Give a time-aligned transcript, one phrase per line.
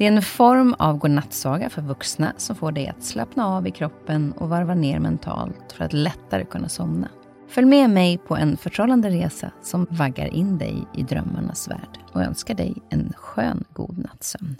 [0.00, 3.70] Det är en form av godnattsaga för vuxna som får dig att slappna av i
[3.70, 7.08] kroppen och varva ner mentalt för att lättare kunna somna.
[7.48, 12.22] Följ med mig på en förtrollande resa som vaggar in dig i drömmarnas värld och
[12.22, 14.56] önskar dig en skön god nattsömn.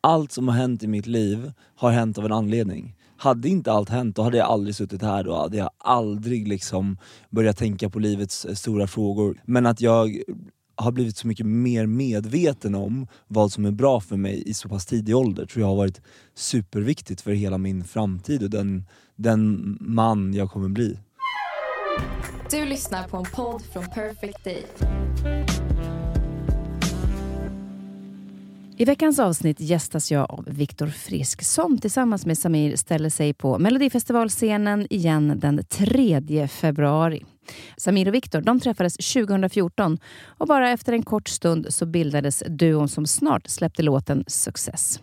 [0.00, 2.96] Allt som har hänt i mitt liv har hänt av en anledning.
[3.16, 6.98] Hade inte allt hänt, då hade jag aldrig suttit här, då hade jag aldrig liksom
[7.30, 9.42] börjat tänka på livets stora frågor.
[9.44, 10.22] Men att jag
[10.76, 14.68] har blivit så mycket mer medveten om vad som är bra för mig i så
[14.68, 16.00] pass tidig ålder tror jag har varit
[16.34, 18.84] superviktigt för hela min framtid och den,
[19.16, 20.98] den man jag kommer bli.
[22.50, 24.66] Du lyssnar på en podd från Perfect Day.
[28.76, 33.58] I veckans avsnitt gästas jag av Viktor Frisk som tillsammans med Samir ställer sig på
[33.58, 37.24] Melodifestivalscenen igen den 3 februari.
[37.76, 42.88] Samir och Viktor de träffades 2014 och bara efter en kort stund så bildades duon
[42.88, 45.00] som snart släppte låten Success.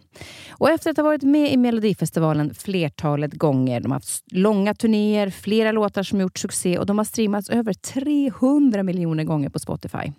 [0.50, 5.30] Och efter att ha varit med i Melodifestivalen flertalet gånger, de har haft långa turnéer,
[5.30, 10.12] flera låtar som gjort succé och de har streamats över 300 miljoner gånger på Spotify.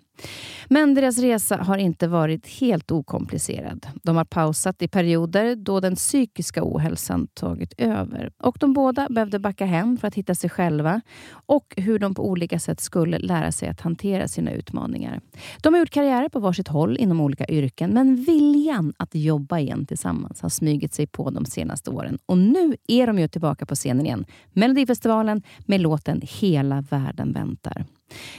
[0.67, 3.87] Men deras resa har inte varit helt okomplicerad.
[4.03, 8.31] De har pausat i perioder då den psykiska ohälsan tagit över.
[8.39, 11.01] Och de båda behövde backa hem för att hitta sig själva
[11.45, 15.21] och hur de på olika sätt skulle lära sig att hantera sina utmaningar.
[15.61, 19.82] De har gjort karriärer på varsitt håll inom olika yrken, men viljan att jobba igen
[19.85, 22.19] tillsammans har smugit sig på de senaste åren.
[22.25, 24.25] Och nu är de ju tillbaka på scenen igen.
[24.51, 27.85] Melodifestivalen med låten Hela världen väntar.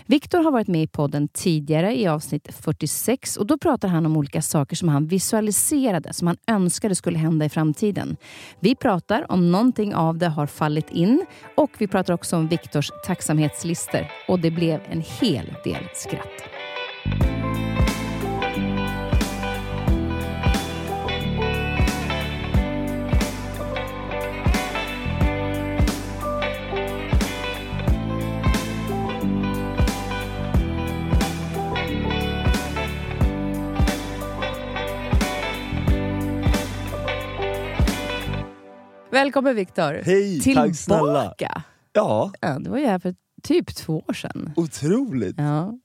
[0.06, 4.16] Viktor har varit med i podden tidigare i avsnitt 46 och då pratar han om
[4.16, 8.16] olika saker som han visualiserade, som han önskade skulle hända i framtiden.
[8.60, 12.90] Vi pratar om någonting av det har fallit in och vi pratar också om Viktors
[13.06, 17.33] tacksamhetslister och det blev en hel del skratt.
[39.14, 40.00] Välkommen Viktor.
[40.04, 41.34] Hej, tack snälla.
[41.34, 41.62] Tillbaka.
[41.92, 44.52] Ja, Ja, det var ju här för typ två år sedan.
[44.56, 45.36] otroligt.
[45.38, 45.78] Ja.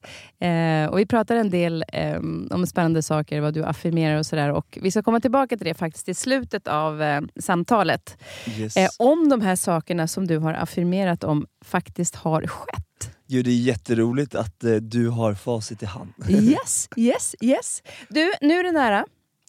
[0.47, 2.18] Eh, och vi pratar en del eh,
[2.51, 4.51] om spännande saker, vad du affirmerar och sådär.
[4.51, 8.18] Och vi ska komma tillbaka till det faktiskt i slutet av eh, samtalet.
[8.57, 8.78] Yes.
[8.78, 13.12] Eh, om de här sakerna som du har affirmerat om faktiskt har skett.
[13.28, 16.13] Jo, det är jätteroligt att eh, du har facit i hand.
[16.29, 17.84] Yes, yes, yes.
[18.09, 19.06] Du, nu är det nära.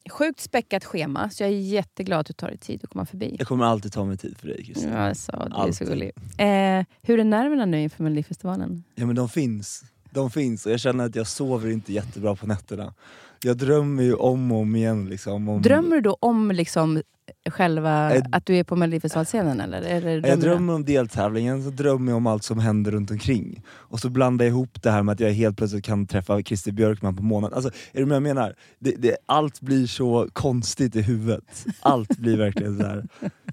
[0.08, 3.36] Sjukt späckat schema, så jag är jätteglad att du tar dig tid att komma förbi.
[3.38, 4.92] Jag kommer alltid ta mig tid för dig Kristin.
[4.92, 5.88] Ja, så, det är så Alltid.
[5.88, 6.18] gulligt.
[6.18, 8.84] Eh, hur är nerverna nu inför Melodifestivalen?
[8.94, 9.84] Ja men de finns.
[10.10, 12.94] De finns och jag känner att jag sover inte jättebra på nätterna.
[13.42, 15.08] Jag drömmer ju om och om igen.
[15.08, 15.62] Liksom, om...
[15.62, 17.02] Drömmer du då om liksom
[17.50, 19.60] själva, att du är på Melodifestivalscenen?
[19.60, 19.82] Eller?
[19.82, 23.62] eller Jag drömmer om deltävlingen, så drömmer jag om allt som händer runt omkring.
[23.70, 26.72] Och så blandar jag ihop det här med att jag helt plötsligt kan träffa Christer
[26.72, 27.56] Björkman på månaden.
[27.56, 28.54] Alltså, är du med jag menar?
[28.78, 31.66] Det, det, allt blir så konstigt i huvudet.
[31.80, 33.04] Allt blir verkligen så här.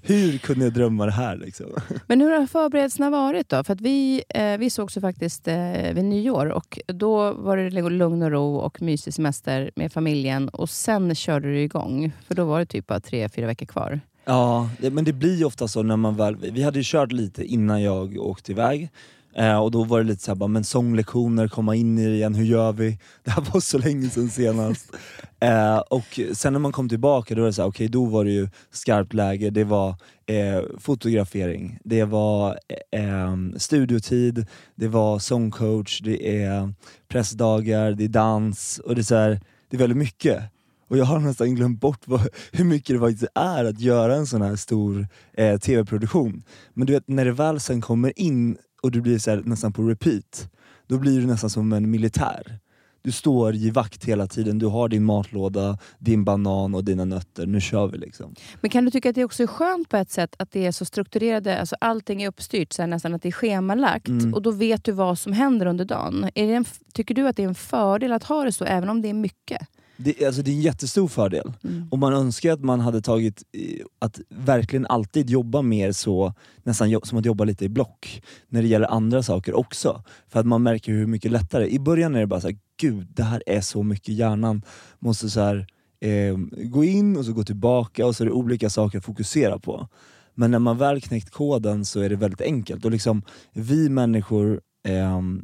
[0.02, 1.36] Hur kunde jag drömma det här?
[1.36, 1.66] Liksom?
[2.06, 3.64] Men hur har förberedelserna varit då?
[3.64, 7.70] För att vi, eh, vi sågs ju faktiskt eh, vid nyår och då var det
[7.90, 12.12] lugn och ro och mysig semester med familjen och sen körde du igång.
[12.26, 13.87] För då var det typ bara tre, fyra veckor kvar.
[14.24, 16.36] Ja, det, men det blir ju ofta så när man väl...
[16.36, 18.90] Vi hade ju kört lite innan jag åkte iväg.
[19.34, 22.44] Eh, och då var det lite såhär, men sånglektioner, komma in i det igen, hur
[22.44, 22.98] gör vi?
[23.24, 24.92] Det här var så länge sedan senast.
[25.40, 28.24] eh, och sen när man kom tillbaka, då var det så här, okej då var
[28.24, 29.88] det ju skarpt läge, det var
[30.26, 32.58] eh, fotografering, det var
[32.90, 36.74] eh, em, studiotid, det var sångcoach, det är
[37.08, 40.42] pressdagar, det är dans och det är, så här, det är väldigt mycket.
[40.88, 42.20] Och jag har nästan glömt bort vad,
[42.52, 46.42] hur mycket det faktiskt är att göra en sån här stor eh, tv-produktion.
[46.74, 49.72] Men du vet, när det väl sen kommer in och du blir så här, nästan
[49.72, 50.50] på repeat,
[50.86, 52.58] då blir du nästan som en militär.
[53.02, 57.46] Du står i vakt hela tiden, du har din matlåda, din banan och dina nötter,
[57.46, 58.34] nu kör vi liksom.
[58.60, 60.72] Men kan du tycka att det också är skönt på ett sätt att det är
[60.72, 64.34] så strukturerade, alltså allting är uppstyrt, så här, nästan att det är schemalagt Mm.
[64.34, 66.30] och då vet du vad som händer under dagen.
[66.34, 68.88] Är det en, tycker du att det är en fördel att ha det så, även
[68.88, 69.68] om det är mycket?
[70.00, 71.52] Det, alltså, det är en jättestor fördel.
[71.64, 71.88] Mm.
[71.90, 77.00] Och man önskar att man hade tagit, eh, att verkligen alltid jobba mer så, nästan
[77.02, 80.02] som att jobba lite i block, när det gäller andra saker också.
[80.28, 83.06] För att man märker hur mycket lättare, i början är det bara så här, gud
[83.14, 84.62] det här är så mycket, hjärnan
[84.98, 85.66] måste så här,
[86.00, 89.58] eh, gå in och så gå tillbaka och så är det olika saker att fokusera
[89.58, 89.88] på.
[90.34, 92.84] Men när man väl knäckt koden så är det väldigt enkelt.
[92.84, 93.22] Och liksom,
[93.52, 94.94] vi människor, eh,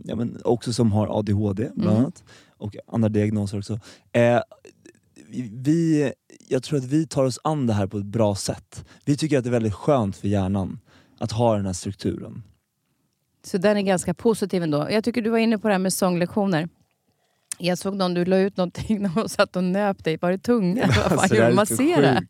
[0.04, 2.02] ja, men också som har ADHD bland Mm.
[2.02, 2.24] annat,
[2.56, 3.78] och andra diagnoser också,
[4.12, 4.40] eh,
[5.52, 6.12] vi,
[6.48, 8.84] jag tror att vi tar oss an det här på ett bra sätt.
[9.04, 10.80] Vi tycker att det är väldigt skönt för hjärnan
[11.18, 12.42] att ha den här strukturen.
[13.44, 14.86] Så den är ganska positiv ändå.
[14.90, 16.68] Jag tycker du var inne på det här med sånglektioner.
[17.58, 20.18] Jag såg någon, du la ut någonting när hon satt och nöp dig.
[20.20, 20.86] Var det tunga?
[20.86, 22.22] Vad fan Alltså, det Massera?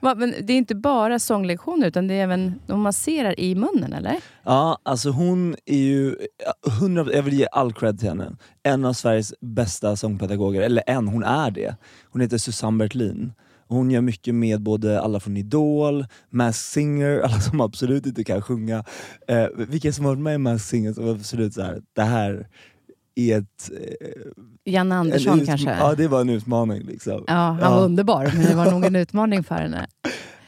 [0.00, 4.16] men det är inte bara sånglektioner utan det är även, de masserar i munnen eller?
[4.42, 6.16] Ja, alltså hon är ju,
[6.64, 8.36] ja, 100, jag vill ge all cred till henne.
[8.62, 11.76] En av Sveriges bästa sångpedagoger, eller en, hon är det.
[12.10, 13.32] Hon heter Susanne Bertlin.
[13.68, 18.42] Hon gör mycket med både alla från Idol, Masked Singer, alla som absolut inte kan
[18.42, 18.84] sjunga.
[19.28, 22.48] Eh, vilka som har varit med i Masked Singer som absolut så här, det här
[23.16, 23.70] är ett...
[24.00, 25.70] Eh, Janne Andersson kanske?
[25.70, 26.82] Ja, det var en utmaning.
[26.82, 27.24] Liksom.
[27.26, 27.70] Ja, han Ja.
[27.76, 29.86] var underbar, men det var nog en utmaning för henne.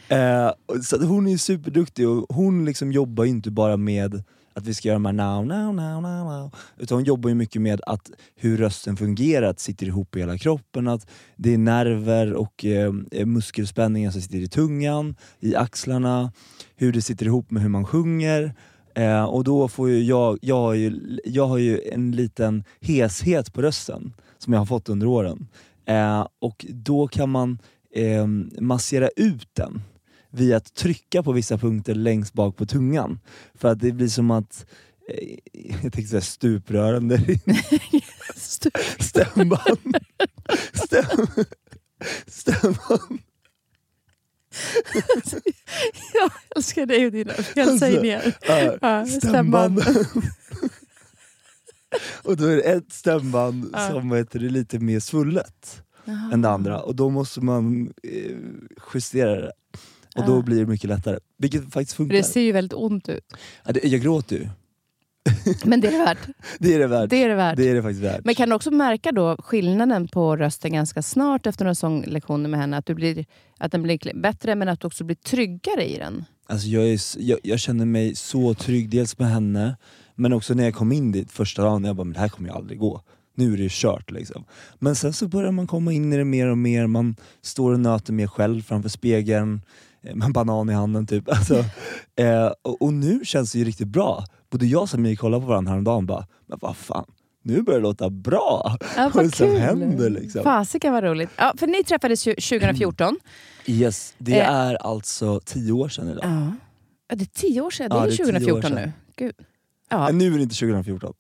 [0.09, 4.23] Eh, så hon är superduktig och hon liksom jobbar inte bara med
[4.55, 6.55] att vi ska göra de här now, now, now, now, now.
[6.79, 10.39] Utan hon jobbar ju mycket med att hur rösten fungerar, att sitter ihop i hela
[10.39, 12.93] kroppen, att det är nerver och eh,
[13.27, 16.33] muskelspänningar som sitter i tungan, i axlarna,
[16.77, 18.55] hur det sitter ihop med hur man sjunger.
[18.97, 23.53] Eh, och då får ju jag, jag, har ju, jag har ju en liten heshet
[23.53, 25.49] på rösten som jag har fått under åren.
[25.87, 27.59] Eh, och då kan man
[27.95, 28.27] eh,
[28.61, 29.83] massera ut den
[30.31, 33.21] via att trycka på vissa punkter längst bak på tungan.
[33.55, 34.67] För att det blir som att,
[35.09, 35.37] eh,
[35.83, 36.21] jag tänkte säga är
[39.03, 39.97] stämband.
[40.73, 41.27] Stäm,
[42.27, 43.21] stämband.
[46.15, 48.37] Jag älskar dig och dina felsägningar.
[48.49, 49.81] Ja, Ja, stämband.
[52.23, 53.89] och då är det ett stämband Ja.
[53.91, 55.83] som heter det lite mer svullet
[56.33, 58.37] än det andra och då måste man eh,
[58.95, 59.53] justera det.
[60.17, 60.43] Och då Ja.
[60.43, 61.19] blir det mycket lättare.
[61.39, 62.17] Vilket faktiskt funkar.
[62.17, 63.25] det ser ju väldigt ont ut.
[63.65, 64.49] Ja, det, jag gråter ju.
[65.65, 66.19] Men det är det värt.
[66.59, 67.11] Det är det värt.
[67.11, 67.57] Det är det värt.
[67.57, 68.25] Det är det faktiskt värt.
[68.25, 72.61] Men kan du också märka då skillnaden på rösten ganska snart efter några sånglektioner med
[72.61, 72.77] henne?
[72.77, 73.25] Att, du blir,
[73.59, 76.25] att den blir bättre men att du också blir tryggare i den?
[76.49, 79.77] Alltså jag, är, jag, jag känner mig så trygg, dels med henne,
[80.15, 82.49] men också när jag kom in dit första dagen, jag bara, men det här kommer
[82.49, 83.03] ju aldrig gå.
[83.35, 84.45] Nu är det kört liksom.
[84.79, 87.81] Men sen så börjar man komma in i det mer och mer, man står och
[87.81, 89.61] nöter mer själv framför spegeln,
[90.03, 91.29] eh, med en banan i handen typ.
[91.33, 91.65] Alltså,
[92.17, 94.25] eh, och, och nu känns det ju riktigt bra.
[94.57, 97.05] Både jag och Samir kollade på varandra häromdagen och bara, men vad fan,
[97.43, 98.77] nu börjar det låta bra.
[98.97, 100.43] Ja, Vad är det som händer liksom?
[100.43, 101.31] Fasiken vad roligt.
[101.37, 103.17] Ja, för ni träffades ju 2014.
[103.67, 104.51] Yes, det Eh.
[104.51, 106.25] är alltså tio år sedan idag.
[106.25, 106.53] Ja.
[107.09, 107.91] Ja, det är tio år sedan.
[107.91, 108.75] Det Ja, är det är tio år 2014 sedan.
[108.75, 108.93] nu.
[109.17, 109.35] Gud.
[109.91, 110.09] Ja.
[110.13, 111.13] Nu är det inte 2014.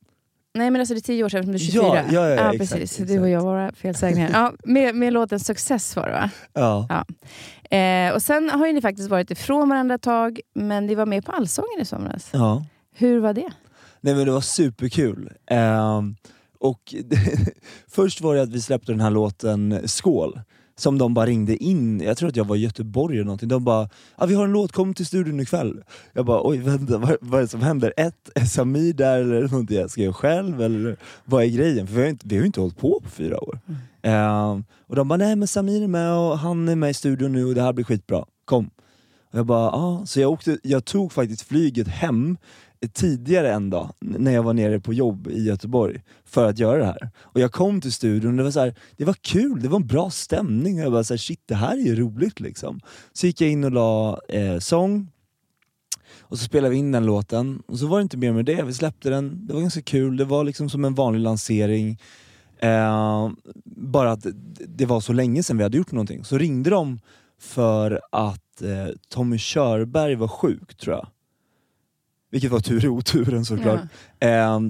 [0.54, 1.86] Nej men alltså det är tio år sedan, som du är 24.
[1.86, 2.90] Ja, ja, ja, exakt, precis.
[2.92, 3.08] exakt.
[3.08, 4.30] Du och jag, våra felsägningar.
[4.32, 6.30] ja, med, med låten Success var det va?
[6.52, 7.04] Ja.
[7.76, 11.06] Eh, och sen har ju ni faktiskt varit ifrån varandra ett tag, men ni var
[11.06, 12.28] med på Allsången i somras.
[12.32, 12.64] ja.
[12.98, 13.50] Hur var det?
[14.00, 15.32] Nej men det var superkul.
[15.46, 16.16] Ehm,
[16.58, 16.94] och
[17.88, 20.40] först var det att vi släppte den här låten Skål,
[20.76, 23.64] som de bara ringde in, jag tror att jag var i Göteborg eller någonting, de
[23.64, 25.82] bara ah, “vi har en låt, kom till studion ikväll”.
[26.12, 27.92] Jag bara oj vänta, vad, vad är det som händer?
[27.96, 30.62] Ett, är Samir där eller någonting jag ska göra själv?
[30.62, 31.86] Eller vad är grejen?
[31.86, 33.58] För vi har ju inte, vi har ju inte hållit på på fyra år.
[34.02, 37.32] Ehm, och de bara nej men Samir är med och han är med i studion
[37.32, 38.70] nu och det här blir skitbra, kom.
[39.32, 40.06] Och jag bara, ah.
[40.06, 42.36] Så jag, åkte, jag tog faktiskt flyget hem
[42.92, 46.84] tidigare en dag när jag var nere på jobb i Göteborg för att göra det
[46.84, 47.10] här.
[47.20, 49.76] Och jag kom till studion och det var, så här, det var kul, det var
[49.76, 50.78] en bra stämning.
[50.78, 52.80] Jag bara, så här, shit det här är ju roligt liksom.
[53.12, 55.08] Så gick jag in och la eh, sång,
[56.28, 58.62] och så spelade vi in den låten, och så var det inte mer med det.
[58.62, 62.00] Vi släppte den, det var ganska kul, det var liksom som en vanlig lansering.
[62.58, 63.30] Eh,
[63.64, 64.26] bara att
[64.66, 66.24] det var så länge sedan vi hade gjort någonting.
[66.24, 67.00] Så ringde de
[67.38, 71.06] för att eh, Tommy Körberg var sjuk tror jag.
[72.30, 73.80] Vilket var tur i oturen såklart.
[74.20, 74.60] Eh,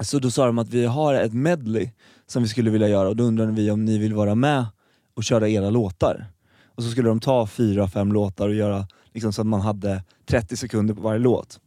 [0.00, 1.90] så då sa de att vi har ett medley
[2.26, 4.66] som vi skulle vilja göra och då undrade vi om ni vill vara med
[5.14, 6.26] och köra era låtar.
[6.64, 10.02] Och så skulle de ta fyra, fem låtar och göra liksom, så att man hade
[10.26, 11.60] 30 sekunder på varje låt.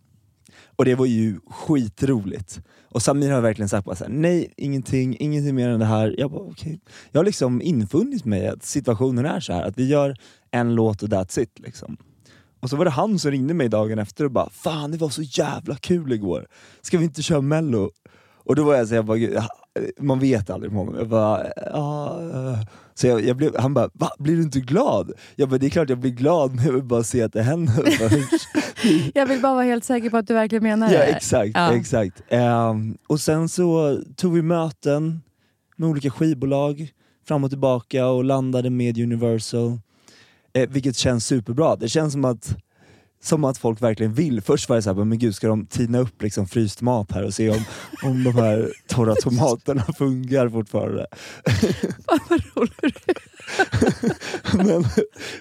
[0.66, 2.62] Och det var ju skitroligt.
[2.84, 6.16] Och Samir har verkligen sagt bara så här, nej, ingenting, ingenting mer än det här.
[6.18, 6.80] Jag bara, okej.
[7.12, 10.16] Jag har liksom infunnit mig att situationen är så här att vi gör
[10.52, 11.60] en låt och that's it.
[11.60, 11.98] Liksom.
[12.66, 15.10] Och så var det han som ringde mig dagen efter och bara, fan det var
[15.10, 16.48] så jävla kul igår.
[16.82, 17.92] Ska vi inte köra mello?
[18.38, 19.38] Och då var jag så jag bara, "Gud,
[20.00, 20.96] man vet aldrig med honom.
[21.00, 22.60] Jag bara, eh.
[22.94, 24.10] så jag, jag blev, han bara, va?
[24.20, 25.12] Blir du inte glad?
[25.36, 27.42] Jag bara, det är klart jag blir glad men jag vill bara se att det
[27.44, 27.84] händer.
[29.14, 31.06] Jag vill bara vara helt säker på att du verkligen menar Ja det.
[31.06, 31.74] exakt, Ja.
[31.76, 32.22] exakt.
[32.30, 35.22] Ehm, och sen så tog vi möten
[35.78, 36.92] med olika skivbolag
[37.28, 39.80] fram och tillbaka och landade med Universal.
[40.56, 41.76] Eh, vilket känns superbra.
[41.76, 42.56] Det känns som att,
[43.24, 44.42] som att folk verkligen vill.
[44.42, 47.34] Först var det såhär, men gud ska de tina upp liksom fryst mat här och
[47.34, 47.64] se om,
[48.04, 51.08] om de här torra tomaterna funkar fortfarande.
[52.06, 53.00] Fan vad roligt.
[54.54, 54.86] Men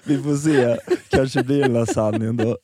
[0.03, 0.77] vi får se,
[1.09, 2.57] kanske blir det lasagne ändå.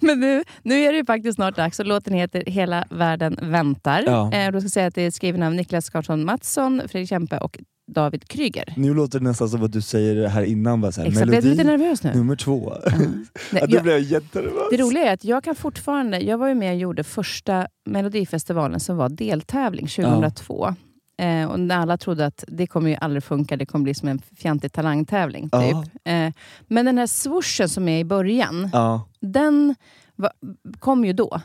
[0.00, 4.02] Men nu, nu är det faktiskt snart dags och låten heter Hela världen väntar.
[4.06, 4.32] Ja.
[4.32, 7.38] Eh, då ska jag säga att det är skriven av Niklas Karlsson Mattsson, Fredrik Kempe
[7.38, 7.58] och
[7.92, 8.74] David Kryger.
[8.76, 11.42] Nu låter det nästan som att du säger det här innan, bara såhär, Exakt, blev
[11.42, 12.14] du lite melodi nervös nu?
[12.14, 12.72] nummer två.
[12.86, 13.06] Nej,
[13.52, 14.62] Ja, då jag, blev jag jättenervös.
[14.70, 18.80] det roliga är att jag kan fortfarande, jag var ju med och gjorde första Melodifestivalen
[18.80, 20.74] som var deltävling 2002.
[21.18, 24.08] Eh, och när alla trodde att det kommer ju aldrig funka, det kommer bli som
[24.08, 25.42] en fjantig talangtävling.
[25.42, 25.52] Typ.
[26.04, 26.10] Ja.
[26.12, 26.32] Eh,
[26.68, 29.08] men den här swooshen som är i början, Ja.
[29.20, 29.74] den
[30.16, 30.30] va,
[30.78, 31.40] kom ju då.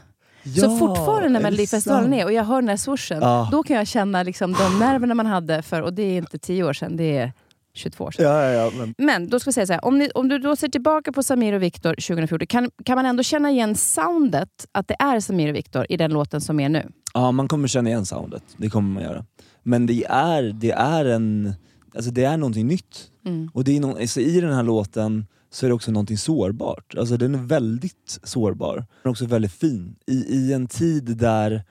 [0.55, 3.49] Så Ja, fortfarande när Melodifestivalen är och jag hör den här swooshen, Ja.
[3.51, 6.63] då kan jag känna liksom de nerverna man hade för, och det är inte 10
[6.63, 7.33] år sedan, det är
[7.73, 8.25] 22 år sedan.
[8.25, 10.55] Ja, ja, men, Men då ska vi säga så här, om, ni, om du då
[10.55, 14.87] ser tillbaka på Samir och Viktor 2014, kan, kan man ändå känna igen soundet, att
[14.87, 16.89] det är Samir och Viktor i den låten som är nu?
[17.13, 18.43] ja, man kommer känna igen soundet.
[18.57, 19.25] Det kommer man göra.
[19.63, 21.53] Men det är, det är en...
[21.95, 23.11] Alltså det är någonting nytt.
[23.25, 23.49] Mm.
[23.53, 26.95] Och det är no, alltså I den här låten så är det också någonting sårbart.
[26.97, 28.75] Alltså den är väldigt sårbar.
[28.75, 29.95] Den är också väldigt fin.
[30.07, 31.63] I, i en tid där,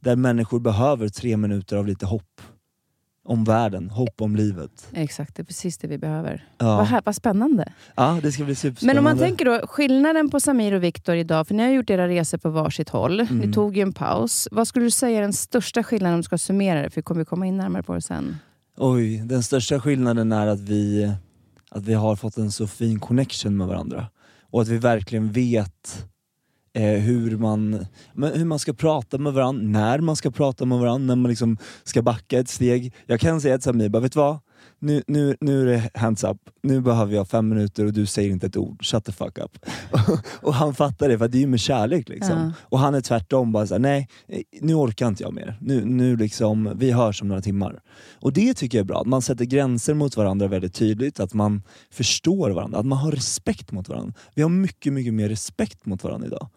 [0.00, 2.40] där människor behöver tre minuter av lite hopp
[3.26, 4.88] om världen, hopp om livet.
[4.92, 6.48] Exakt, det är precis det vi behöver.
[6.58, 7.72] Ja, Vad, här, vad spännande.
[7.96, 8.98] ja det ska bli Men superspännande.
[8.98, 12.08] om man tänker då, skillnaden på Samir och Viktor idag, för ni har gjort era
[12.08, 13.52] resor på varsitt håll, ni Mm.
[13.52, 14.48] tog ju en paus.
[14.50, 16.90] Vad skulle du säga är den största skillnaden om du ska summera det?
[16.90, 18.36] För vi kommer komma in närmare på det sen.
[18.76, 21.12] Oj, den största skillnaden är att vi,
[21.74, 24.06] att vi har fått en så fin connection med varandra.
[24.50, 26.06] Och att vi verkligen vet
[26.74, 30.78] eh, hur, man, men hur man ska prata med varandra, när man ska prata med
[30.78, 32.94] varandra, när man liksom ska backa ett steg.
[33.06, 34.38] Jag kan säga till Samir, bara, vet du vad?
[34.78, 38.30] Nu, nu, nu är det hands up, nu behöver jag fem minuter och du säger
[38.30, 39.58] inte ett ord, shut the fuck up.
[40.42, 42.08] och han fattar det, för det är ju med kärlek.
[42.08, 42.38] Liksom.
[42.38, 42.52] Ja.
[42.60, 44.08] Och han är tvärtom, bara såhär, nej
[44.60, 45.58] nu orkar inte jag mer.
[45.60, 47.80] Nu, nu liksom, vi hörs om några timmar.
[48.20, 51.34] Och det tycker jag är bra, att man sätter gränser mot varandra väldigt tydligt, att
[51.34, 54.12] man förstår varandra, att man har respekt mot varandra.
[54.34, 56.48] Vi har mycket, mycket mer respekt mot varandra idag.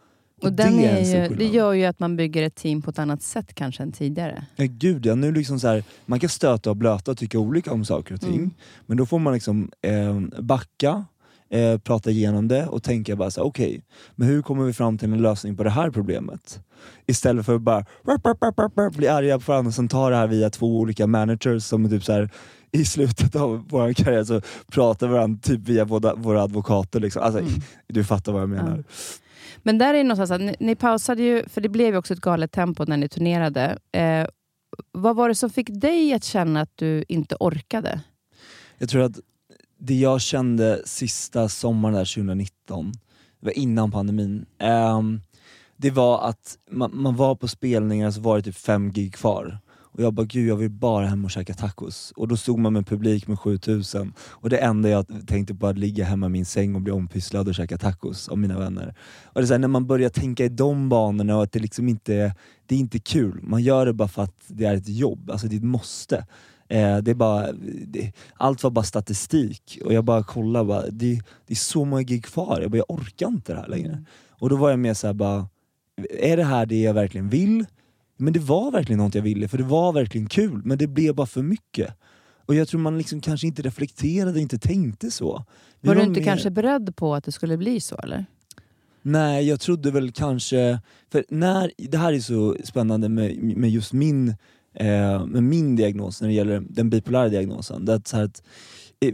[0.42, 3.00] Och den det är ju, det gör ju att man bygger ett team på ett
[3.00, 4.46] annat sätt kanske än tidigare.
[4.56, 7.72] Ja, gud ja, nu liksom så här, man kan stöta och blöta och tycka olika
[7.72, 8.52] om saker och ting, Mm.
[8.86, 11.06] men då får man liksom eh, backa,
[11.50, 13.82] eh, prata igenom det och tänka bara så här, okej,
[14.16, 16.60] men hur kommer vi fram till en lösning på det här problemet?
[17.06, 20.16] Istället för att bara rap, rap, rap, bli arga på varandra och sen ta det
[20.16, 22.30] här via två olika managers som typ så här,
[22.72, 24.42] i slutet av vår karriär så
[24.72, 27.00] pratar varandra typ via våra, våra advokater.
[27.00, 27.22] Liksom.
[27.24, 27.52] Alltså, Mm.
[27.88, 28.84] Du fattar vad jag menar.
[29.64, 32.14] Men där är det någonstans att ni, ni pausade ju, för det blev ju också
[32.14, 33.78] ett galet tempo när ni turnerade.
[33.92, 34.28] Eh,
[34.92, 38.02] vad var det som fick dig att känna att du inte orkade?
[38.78, 39.20] Jag tror att
[39.78, 42.92] det jag kände sista sommaren där 2019,
[43.40, 45.02] det var innan pandemin, eh,
[45.78, 49.60] det var att man, man var på spelningar så var det typ fem gig kvar.
[49.98, 52.14] Och jag bara, gud jag vill bara hem och käka tacos.
[52.16, 55.60] Och då stod man med en publik med 7000 och det enda jag tänkte på
[55.60, 58.60] var att ligga hemma i min säng och bli ompysslad och käka tacos av mina
[58.60, 58.96] vänner.
[59.26, 61.60] Och det är så här, när man börjar tänka i de banorna och att det
[61.60, 62.36] liksom inte
[62.66, 65.48] det är inte kul, man gör det bara för att det är ett jobb, alltså
[65.48, 66.26] det är ett måste.
[66.70, 67.52] Eh, det är bara,
[67.88, 72.02] det, allt var bara statistik och jag bara kollade, bara, det, det är så många
[72.02, 74.04] gig kvar, jag, bara, jag orkar inte det här längre.
[74.30, 75.48] Och då var jag mer såhär bara,
[76.20, 77.66] är det här det jag verkligen vill?
[78.18, 81.16] Men det var verkligen något jag ville, för det var verkligen kul, men det blev
[81.16, 81.94] bara för mycket.
[82.46, 85.46] Och jag tror man liksom kanske inte reflekterade, inte tänkte så.
[85.82, 87.96] Vi Var du inte mer- kanske beredd på att det skulle bli så?
[87.96, 88.26] eller?
[89.02, 90.80] Nej, jag trodde väl kanske...
[91.12, 94.30] För när, det här är så spännande med, med just min,
[94.74, 97.86] eh, med min diagnos när det gäller den bipolära diagnosen.
[97.86, 98.44] Det är att så här att,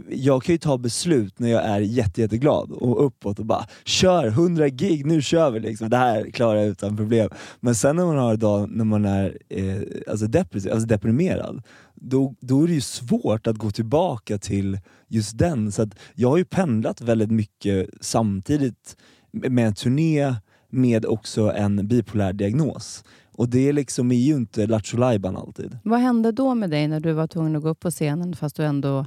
[0.08, 4.26] jag kan ju ta beslut när jag är jätte, jätteglad och uppåt och bara kör
[4.26, 5.90] 100 gig, nu kör vi liksom.
[5.90, 7.30] Det här klarar jag utan problem.
[7.60, 9.76] Men sen när man har en dag när man är eh,
[10.10, 11.62] alltså depressiv, alltså deprimerad,
[11.94, 15.72] då, då är det ju svårt att gå tillbaka till just den.
[15.72, 18.96] Så att jag har ju pendlat väldigt mycket samtidigt
[19.32, 20.34] med en turné
[20.70, 23.04] med också en bipolär diagnos.
[23.36, 25.78] Och det liksom är ju inte Lattjo Lajban alltid.
[25.84, 28.56] Vad hände då med dig när du var tvungen att gå upp på scenen fast
[28.56, 29.06] du ändå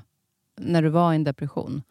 [0.58, 1.84] när du var i en depression?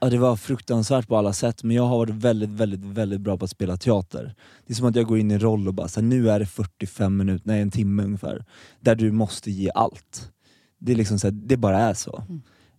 [0.00, 3.36] Ja, det var fruktansvärt på alla sätt men jag har varit väldigt, väldigt, väldigt bra
[3.36, 4.34] på att spela teater.
[4.66, 6.30] Det är som att jag går in i en roll och bara, så här, nu
[6.30, 8.44] är det 45 minuter, nej en timme ungefär,
[8.80, 10.32] där du måste ge allt.
[10.78, 12.22] Det, är liksom så här, det bara är så.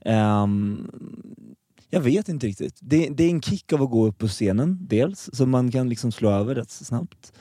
[0.06, 0.92] Um,
[1.90, 2.78] jag vet inte riktigt.
[2.82, 5.90] Det, det, är en kick av att gå upp på scenen, dels, som man kan
[5.90, 7.34] liksom slå över rätt snabbt.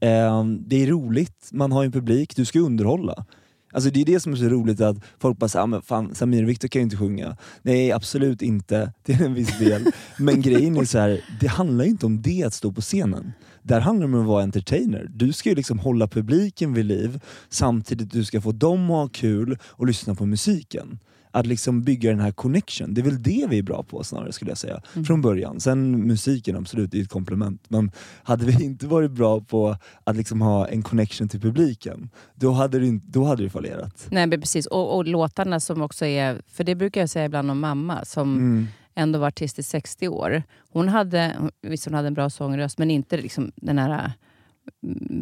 [0.00, 3.26] Um, det är roligt, man har en publik, du ska underhålla.
[3.72, 6.14] Alltså det är det som är så roligt att folk bara säger ah, att fan
[6.14, 7.36] Samir och Viktor kan ju inte sjunga.
[7.62, 9.86] Nej absolut inte, till en viss del.
[10.18, 13.32] men grejen är så här, det handlar ju inte om det att stå på scenen.
[13.62, 15.10] Där handlar det om att vara entertainer.
[15.14, 19.08] Du ska ju liksom hålla publiken vid liv samtidigt du ska få dem att ha
[19.08, 20.98] kul och lyssna på musiken
[21.32, 22.94] att liksom bygga den här connection.
[22.94, 24.82] Det är väl det vi är bra på snarare skulle jag säga.
[24.94, 25.04] Mm.
[25.04, 25.60] Från början.
[25.60, 27.64] Sen musiken absolut, är ett komplement.
[27.68, 27.90] Men
[28.22, 32.78] hade vi inte varit bra på att liksom ha en connection till publiken, då hade
[32.78, 34.06] det, då hade det fallerat.
[34.10, 37.50] Nej men precis, och, och låtarna som också är, för det brukar jag säga ibland
[37.50, 40.42] om mamma som mm ändå var artist i 60 år.
[40.72, 44.12] Hon hade, visst hon hade en bra sångröst, men inte liksom den här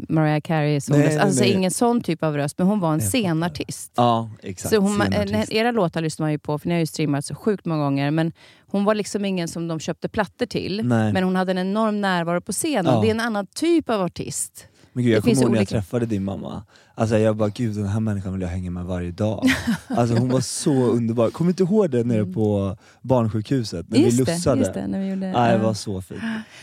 [0.08, 1.18] Mariah Carey sångröst.
[1.18, 1.52] Alltså nej.
[1.52, 3.92] ingen sån typ av röst, men hon var en scenartist.
[3.96, 4.74] Ja, exakt.
[4.74, 5.02] Så hon,
[5.50, 8.10] era låtar lyssnar man ju på, för ni har ju streamat så sjukt många gånger.
[8.10, 8.32] Men
[8.66, 10.80] hon var liksom ingen som de köpte plattor till.
[10.84, 11.12] Nej.
[11.12, 12.94] Men hon hade en enorm närvaro på scenen.
[12.94, 13.00] Ja.
[13.00, 14.66] Det är en annan typ av artist.
[14.92, 16.62] Men gud, jag kommer ihåg när jag träffade din mamma.
[17.00, 19.46] Alltså jag bara, gud den här människan vill jag hänga med varje dag.
[19.88, 21.30] Alltså hon var så underbar.
[21.30, 22.34] Kommer inte ihåg det nere mm.
[22.34, 23.86] på barnsjukhuset?
[23.88, 24.60] När just vi lussade?
[24.60, 26.20] Just det, när vi gjorde, Nej, det var så fint.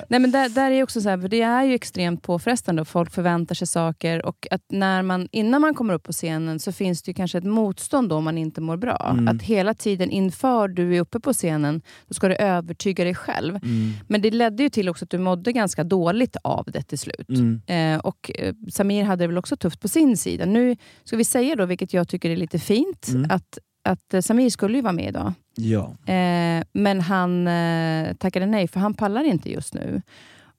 [0.10, 2.88] Nej, men där, där är också så här, för det är ju extremt påfrestande och
[2.88, 4.25] folk förväntar sig saker.
[4.25, 7.44] Och att när man, innan man kommer upp på scenen så finns det kanske ett
[7.44, 9.10] motstånd då om man inte mår bra.
[9.12, 9.27] Mm.
[9.27, 13.56] Att hela tiden inför du är uppe på scenen, då ska du övertyga dig själv.
[13.56, 13.94] Mm.
[14.08, 17.29] Men det ledde ju till också att du mådde ganska dåligt av det till slut.
[17.29, 17.62] Mm.
[17.67, 20.26] Eh, och eh, Samir hade det väl också tufft på sin sida.
[20.27, 23.31] Nu ska vi säga då, vilket jag tycker är lite fint, mm.
[23.31, 25.34] att, att eh, Samir skulle ju vara med idag.
[25.55, 26.13] Ja.
[26.13, 30.01] Eh, men han eh, tackade nej, för han pallar inte just nu.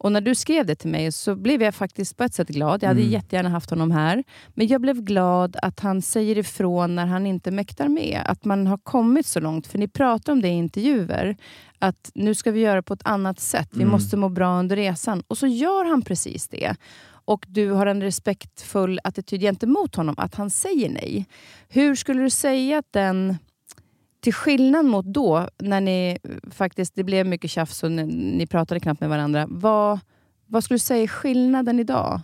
[0.01, 2.83] Och när du skrev det till mig så blev jag faktiskt på ett sätt glad.
[2.83, 3.13] Jag hade mm.
[3.13, 4.25] jättegärna haft honom här.
[4.55, 8.23] Men jag blev glad att han säger ifrån när han inte mäktar med.
[8.25, 9.67] Att man har kommit så långt.
[9.67, 11.37] För ni pratar om det i intervjuer.
[11.79, 13.69] Att nu ska vi göra på ett annat sätt.
[13.73, 13.93] Vi mm.
[13.93, 15.23] måste må bra under resan.
[15.29, 16.77] Och så gör han precis det
[17.29, 21.27] och du har en respektfull attityd gentemot honom, att han säger nej.
[21.69, 23.37] Hur skulle du säga att den,
[24.21, 26.19] till skillnad mot då, när ni
[26.51, 28.05] faktiskt, det blev mycket tjafs och ni,
[28.37, 29.47] ni pratade knappt med varandra.
[29.51, 29.99] Vad,
[30.47, 32.21] vad skulle du säga är skillnaden idag?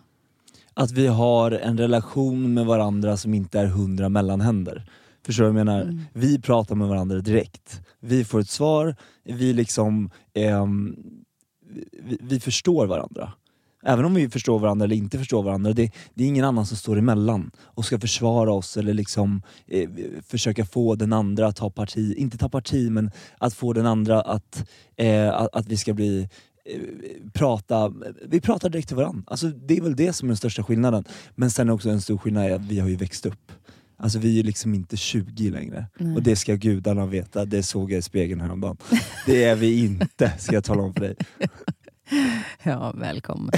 [0.75, 4.85] Att vi har en relation med varandra som inte är hundra mellanhänder.
[5.27, 5.83] Förstår du vad jag menar?
[5.83, 6.01] Mm.
[6.13, 7.81] Vi pratar med varandra direkt.
[8.01, 10.67] Vi får ett svar, vi liksom eh,
[12.03, 13.33] vi, vi, förstår varandra.
[13.87, 16.77] Även om vi förstår varandra eller inte förstår varandra, det, det är ingen annan som
[16.77, 19.91] står emellan och ska försvara oss eller liksom eh,
[20.27, 24.21] försöka få den andra att ta parti, inte ta parti men att få den andra
[24.21, 26.29] att, eh, att, att, vi ska bli
[26.65, 26.81] eh,
[27.33, 27.93] prata,
[28.29, 29.23] vi pratar direkt till varandra.
[29.27, 31.05] Alltså, det är väl det som är den största skillnaden.
[31.35, 33.53] Men sen också en stor skillnad är att vi har ju växt upp.
[33.97, 35.87] Alltså vi är liksom inte 20 längre.
[35.99, 36.15] Nej.
[36.15, 38.77] Och det ska gudarna veta, det såg jag i spegeln häromdagen.
[39.27, 41.17] Det är vi inte, ska jag tala om för dig.
[42.63, 43.51] Ja, välkommen.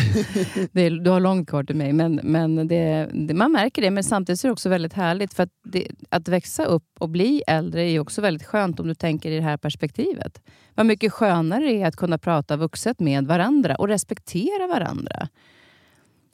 [0.72, 3.90] Det, du har långt kvar till mig, men, men det, det, man märker det.
[3.90, 5.34] Men samtidigt är det också väldigt härligt.
[5.34, 8.94] För att, det, att växa upp och bli äldre är också väldigt skönt om du
[8.94, 10.42] tänker i det här perspektivet.
[10.74, 15.28] Vad mycket skönare det är att kunna prata vuxet med varandra och respektera varandra.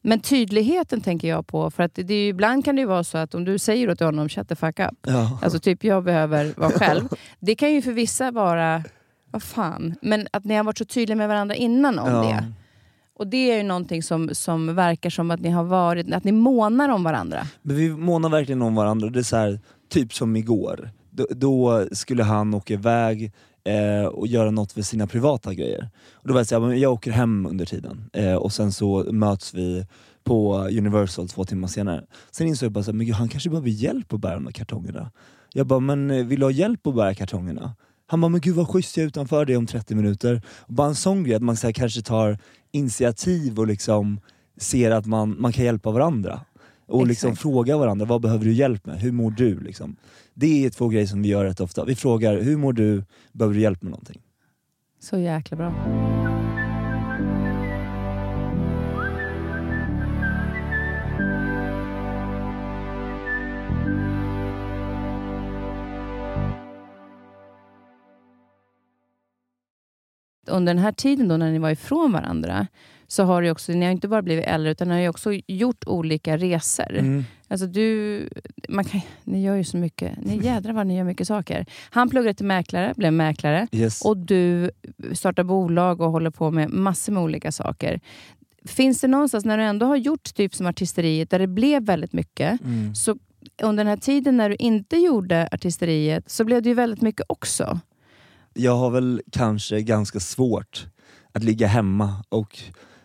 [0.04, 3.18] Men tydligheten tänker jag på, för att det är, ibland kan det ju vara så
[3.18, 5.38] att om du säger till honom “shut the fuck up”, ja.
[5.42, 7.08] alltså typ jag behöver vara själv.
[7.40, 8.82] Det kan ju för vissa vara
[9.32, 9.94] vad fan.
[10.02, 12.22] Men att ni har varit så tydliga med varandra innan om ja.
[12.22, 12.52] det.
[13.18, 16.32] Och det är ju någonting som, som verkar som att ni har varit, att ni
[16.32, 17.46] månar om varandra.
[17.62, 19.10] Men vi månar verkligen om varandra.
[19.10, 20.90] Det är så här, typ som igår.
[21.10, 23.32] Då, då skulle han åka iväg
[23.64, 25.90] eh, och göra något för sina privata grejer.
[26.12, 29.54] Och då var jag såhär, jag åker hem under tiden eh, och sen så möts
[29.54, 29.86] vi
[30.24, 32.04] på Universal två timmar senare.
[32.30, 35.10] Sen insåg jag bara att han kanske behöver hjälp att bära de här kartongerna.
[35.52, 37.74] Jag bara, men eh, vill du ha hjälp att bära kartongerna?
[38.06, 40.42] Han bara, men gud vad schysst, jag är utanför det om 30 minuter.
[40.46, 42.38] Och bara en sån grej, att man så här, kanske tar
[42.72, 44.20] initiativ och liksom
[44.56, 46.40] ser att man, man kan hjälpa varandra.
[46.86, 49.00] Och liksom fråga varandra, vad behöver du hjälp med?
[49.00, 49.60] Hur mår du?
[49.60, 49.96] Liksom.
[50.34, 51.84] Det är två grejer som vi gör rätt ofta.
[51.84, 53.04] Vi frågar, hur mår du?
[53.32, 54.20] Behöver du hjälp med någonting?
[55.00, 55.74] Så jäkla bra.
[70.46, 72.66] Under den här tiden då när ni var ifrån varandra,
[73.06, 75.84] så har det också, ni har inte bara blivit äldre, utan ni har också gjort
[75.86, 76.98] olika resor.
[76.98, 77.24] Mm.
[77.48, 78.28] Alltså du,
[78.68, 80.12] man kan, ni gör ju så mycket.
[80.22, 81.66] Ni jädrar vad ni gör mycket saker.
[81.90, 83.68] Han pluggade till mäklare, blev mäklare.
[83.72, 84.02] Yes.
[84.04, 84.70] Och du
[85.12, 88.00] startar bolag och håller på med massor med olika saker.
[88.64, 92.12] Finns det någonstans, när du ändå har gjort typ som artisteriet, där det blev väldigt
[92.12, 92.94] mycket, Mm.
[92.94, 93.16] så
[93.62, 97.26] under den här tiden när du inte gjorde artisteriet, så blev det ju väldigt mycket
[97.28, 97.80] också.
[98.54, 100.86] Jag har väl kanske ganska svårt
[101.32, 102.58] att ligga hemma och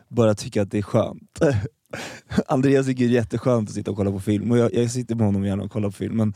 [0.08, 1.40] bara tycka att det är skönt.
[2.48, 5.16] Andreas tycker det är jätteskönt att sitta och kolla på film och jag, jag sitter
[5.16, 6.34] med honom gärna och kollar på film men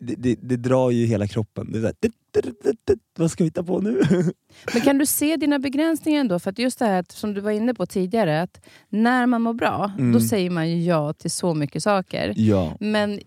[0.00, 1.72] det, det, det drar ju hela kroppen.
[1.72, 4.02] Det är så här, dit, dit, dit, dit, vad ska vi hitta på nu?
[4.72, 6.38] Men kan du se dina begränsningar ändå?
[6.38, 9.52] För att just det här som du var inne på tidigare, att när man mår
[9.54, 10.12] bra, Mm.
[10.12, 12.34] då säger man ju ja till så mycket saker.
[12.36, 12.76] ja.
[12.80, 13.20] Men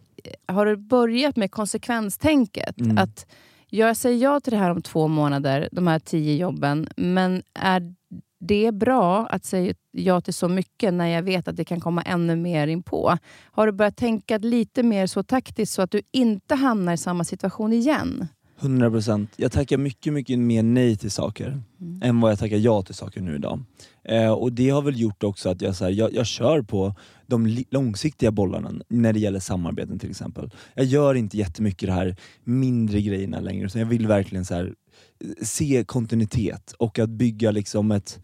[0.47, 2.79] har du börjat med konsekvenstänket?
[2.79, 2.97] Mm.
[2.97, 3.25] Att
[3.73, 7.95] jag säger ja till det här om två månader, de här tio jobben, men är
[8.39, 12.01] det bra att säga ja till så mycket när jag vet att det kan komma
[12.01, 13.17] ännu mer in på?
[13.51, 17.23] Har du börjat tänka lite mer så taktiskt så att du inte hamnar i samma
[17.23, 18.27] situation igen?
[18.61, 19.27] 100%.
[19.35, 21.99] Jag tackar mycket, mycket mer nej till saker Mm.
[22.03, 23.63] än vad jag tackar ja till saker nu idag.
[24.03, 26.95] Eh, och det har väl gjort också att jag, så här, jag, jag kör på
[27.27, 30.49] de långsiktiga bollarna när det gäller samarbeten till exempel.
[30.73, 34.65] Jag gör inte jättemycket de här mindre grejerna längre, utan jag vill verkligen så här,
[35.23, 38.19] eh, se kontinuitet och att bygga liksom ett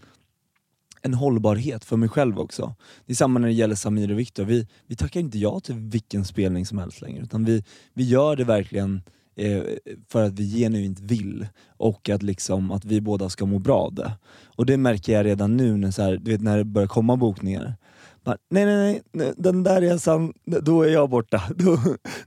[1.01, 2.75] en hållbarhet för mig själv också.
[3.05, 4.45] Det är samma när det gäller Samir och Viktor.
[4.45, 8.35] Vi, vi tackar inte ja till vilken spelning som helst längre, utan vi, vi gör
[8.35, 9.01] det verkligen
[9.37, 9.61] eh,
[10.09, 11.47] för att vi genuint vill
[11.77, 14.11] och att, liksom, att vi båda ska må bra av det.
[14.45, 17.15] Och det märker jag redan nu när, så här, du vet, när det börjar komma
[17.17, 17.75] bokningar.
[18.23, 21.43] Bara, nej, nej, nej, den där resan, då är jag borta.
[21.55, 21.79] Då,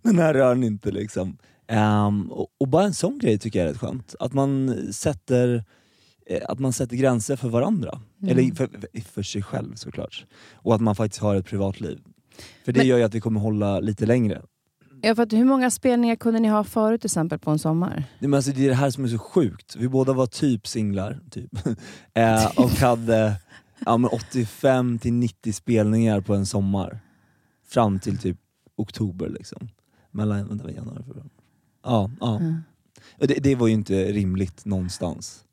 [0.03, 0.91] den här rör ni inte.
[0.91, 1.37] Liksom.
[1.69, 4.15] Ehm, och, och bara en sån grej tycker jag är rätt skönt.
[4.21, 5.65] Att man sätter,
[6.27, 8.01] eh, att man sätter gränser för varandra.
[8.23, 8.31] Mm.
[8.39, 10.27] Eller för, för- för sig själv såklart.
[10.53, 11.99] Och att man faktiskt har ett privatliv.
[12.65, 14.43] För det Men- gör ju att vi kommer hålla lite längre.
[15.03, 17.95] Ja, för att hur många spelningar kunde ni ha förut till exempel på en sommar?
[17.97, 19.77] Nej, men alltså, det är det här som är så sjukt.
[19.77, 21.51] Vi båda var typ singlar, typ.
[22.15, 23.35] eh, och hade
[23.87, 27.01] ja, men 85 till 90 spelningar på en sommar.
[27.69, 28.39] Fram till typ
[28.77, 29.29] oktober.
[29.29, 29.69] Liksom.
[30.11, 31.29] Mellan vänta, januari, februari.
[31.85, 32.37] Ja, ja.
[32.37, 32.57] Mm.
[33.19, 35.45] Och det, det var ju inte rimligt någonstans.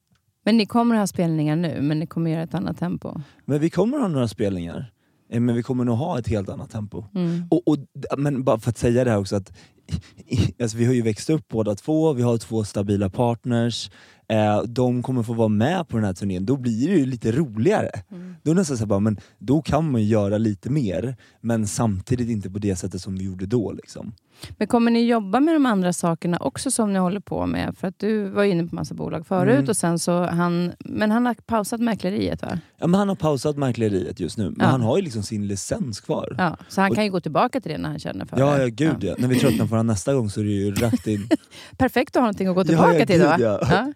[0.43, 3.21] Men ni kommer ha spelningar nu, men ni kommer göra ett annat tempo.
[3.45, 4.91] Men vi kommer ha några spelningar.
[5.29, 7.05] Eh, Men vi kommer nog ha ett helt annat tempo.
[7.15, 7.43] Mm.
[7.49, 7.77] Och, och,
[8.17, 9.53] men bara för att säga det här också, att
[10.61, 13.91] alltså vi har ju växt upp båda två, vi har två stabila partners,
[14.29, 17.31] eh, de kommer få vara med på den här turnén, då blir det ju lite
[17.31, 17.89] roligare.
[18.11, 18.35] Mm.
[18.43, 22.59] Då nästan så bara, men då kan man göra lite mer, men samtidigt inte på
[22.59, 23.71] det sättet som vi gjorde då.
[23.71, 24.13] Liksom.
[24.57, 27.77] Men kommer ni jobba med de andra sakerna också som ni håller på med?
[27.77, 29.69] För att du var inne på massa bolag förut, Mm.
[29.69, 32.59] och sen så han, men han har pausat mäkleriet va?
[32.79, 34.65] Ja, men han har pausat mäkleriet just nu, men Ja.
[34.65, 36.35] han har ju liksom sin licens kvar.
[36.37, 38.55] Ja, så han Och- kan ju gå tillbaka till det när han känner för Ja,
[38.55, 38.61] det.
[38.61, 39.15] ja gud ja.
[39.17, 41.29] När vi tröttnar på honom nästa gång så är det ju rakt in.
[41.77, 43.25] Perfekt att ha någonting att gå Ja, tillbaka ja, till då.
[43.39, 43.59] ja.
[43.71, 43.93] Ja.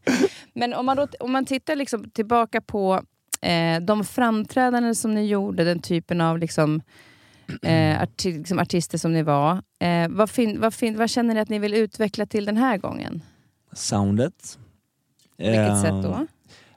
[0.53, 3.01] Men om man, då, om man tittar liksom tillbaka på
[3.41, 6.81] eh, de framträdanden som ni gjorde, den typen av liksom,
[7.61, 9.61] eh, arti, liksom artister som ni var.
[9.79, 13.21] Eh, vad, vad, vad känner ni att ni vill utveckla till den här gången?
[13.73, 14.59] Soundet.
[15.37, 16.27] Vilket Eh, sätt då?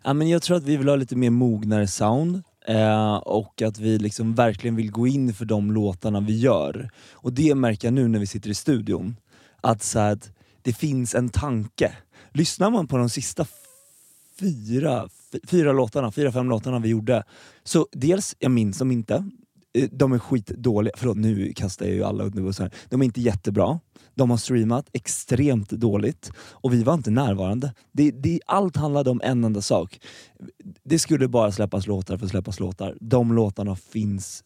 [0.04, 3.78] Ja, men jag tror att vi vill ha lite mer mognare sound eh, och att
[3.78, 6.90] vi liksom verkligen vill gå in för de låtarna vi gör.
[7.12, 9.16] Och det märker jag nu när vi sitter i studion,
[9.60, 10.30] att, så att
[10.62, 11.92] det finns en tanke.
[12.32, 13.46] Lyssnar man på de sista
[14.40, 15.08] fyra,
[15.46, 17.24] fyra låtarna, fyra, fem låtarna vi gjorde,
[17.64, 19.24] så dels, jag minns dem inte,
[19.90, 22.70] de är skitdåliga, förlåt nu kastar jag ju alla under bussen.
[22.88, 23.80] De är inte jättebra,
[24.14, 27.74] de har streamat extremt dåligt och vi var inte närvarande.
[27.92, 30.00] Det, det, allt handlade om en enda sak.
[30.82, 32.96] Det skulle bara släppas låtar för att släppas låtar.
[33.00, 34.44] De låtarna finns.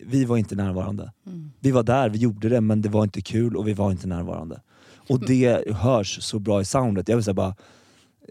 [0.00, 1.12] Vi var inte närvarande.
[1.26, 1.52] Mm.
[1.60, 4.06] Vi var där, vi gjorde det men det var inte kul och vi var inte
[4.06, 4.60] närvarande.
[5.08, 7.08] Och det hörs så bra i soundet.
[7.08, 7.54] Jag vill säga bara,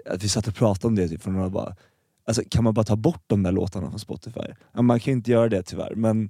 [0.06, 1.75] att vi satt och pratade om det typ, för några bara,
[2.25, 4.39] alltså, kan man bara ta bort de där låtarna från Spotify?
[4.73, 6.29] Man kan ju inte göra det tyvärr men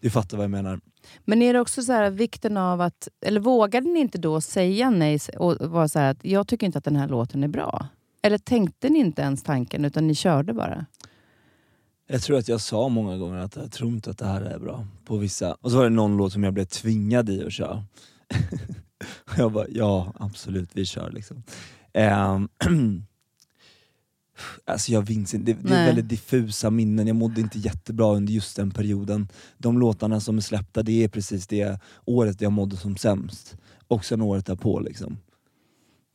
[0.00, 0.80] du fattar vad jag menar.
[1.24, 4.90] Men är det också så här vikten av att, eller vågade ni inte då säga
[4.90, 7.86] nej och vara så att jag tycker inte att den här låten är bra?
[8.22, 10.86] Eller tänkte ni inte ens tanken utan ni körde bara?
[12.06, 14.58] Jag tror att jag sa många gånger att jag tror inte att det här är
[14.58, 15.56] bra på vissa.
[15.60, 17.84] Och så var det någon låt som jag blev tvingad i att köra.
[19.36, 21.42] jag bara, ja absolut vi kör liksom.
[21.92, 22.48] Ehm,
[24.64, 27.06] alltså jag minns inte, det, det är väldigt diffusa minnen.
[27.06, 29.28] Jag mådde inte jättebra under just den perioden.
[29.58, 33.56] De låtarna som är släppta, det är precis det året jag mådde som sämst.
[33.88, 35.16] Och sen året därpå liksom.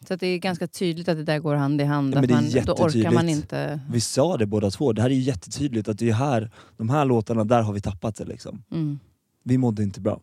[0.07, 2.13] Så det är ganska tydligt att det där går hand i hand.
[2.15, 3.79] Ja, att är man, då orkar man inte...
[3.89, 6.89] Vi sa det båda två, det här är ju jättetydligt att det är här, de
[6.89, 8.63] här låtarna, där har vi tappat det liksom.
[8.71, 8.99] Mm.
[9.43, 10.21] Vi mådde inte bra.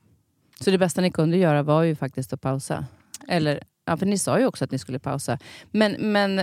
[0.60, 2.86] Så det bästa ni kunde göra var ju faktiskt att pausa?
[3.28, 5.38] Eller, ja, för ni sa ju också att ni skulle pausa.
[5.70, 6.40] Men, men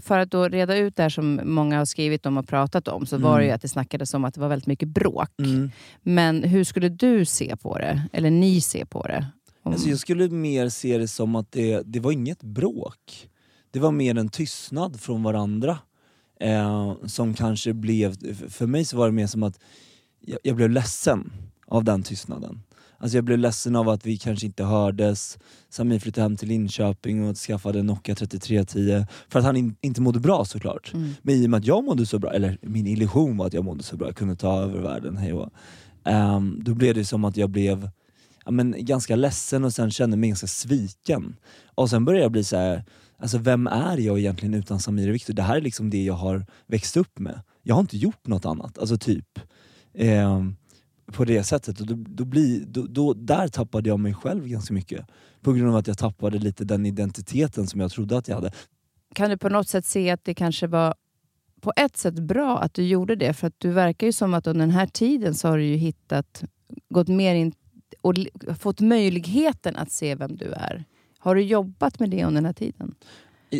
[0.00, 3.06] för att då reda ut det här som många har skrivit om och pratat om,
[3.06, 3.40] så var Mm.
[3.40, 5.30] det ju att det snackades om att det var väldigt mycket bråk.
[5.38, 5.70] Mm.
[6.02, 8.02] Men hur skulle du se på det?
[8.12, 9.26] Eller ni se på det?
[9.62, 13.28] Om- Alltså jag skulle mer se det som att det, det var inget bråk.
[13.70, 15.78] Det var mer en tystnad från varandra.
[16.40, 19.60] Eh, som kanske blev, för mig så var det mer som att
[20.20, 21.32] jag, jag blev ledsen
[21.66, 22.62] av den tystnaden.
[22.98, 25.38] Alltså jag blev ledsen av att vi kanske inte hördes.
[25.68, 30.20] Samir flyttade hem till Linköping och skaffade Nokia 3310 för att han in, inte mådde
[30.20, 30.94] bra såklart.
[30.94, 31.14] Mm.
[31.22, 33.64] Men i och med att jag mådde så bra, eller min illusion var att jag
[33.64, 35.32] mådde så bra, jag kunde ta över världen, hej
[36.04, 37.90] um, Då blev det som att jag blev
[38.44, 41.36] ja, men, ganska ledsen och sen kände mig ganska sviken.
[41.74, 42.84] Och sen började jag bli så här.
[43.18, 45.34] alltså vem är jag egentligen utan Samir och Viktor?
[45.34, 47.40] Det här är liksom det jag har växt upp med.
[47.62, 49.38] Jag har inte gjort något annat, alltså typ.
[49.94, 50.56] Ehm,
[51.12, 51.80] på det sättet.
[51.80, 55.06] Och då, då, blir, då, då, där tappade jag mig själv ganska mycket.
[55.40, 58.52] På grund av att jag tappade lite den identiteten som jag trodde att jag hade.
[59.14, 60.94] Kan du på något sätt se att det kanske var
[61.60, 63.32] på ett sätt bra att du gjorde det?
[63.32, 65.76] För att du verkar ju som att under den här tiden så har du ju
[65.76, 66.44] hittat,
[66.88, 67.52] gått mer in
[68.00, 68.14] och
[68.60, 70.84] fått möjligheten att se vem du är.
[71.18, 72.94] Har du jobbat med det under den här tiden?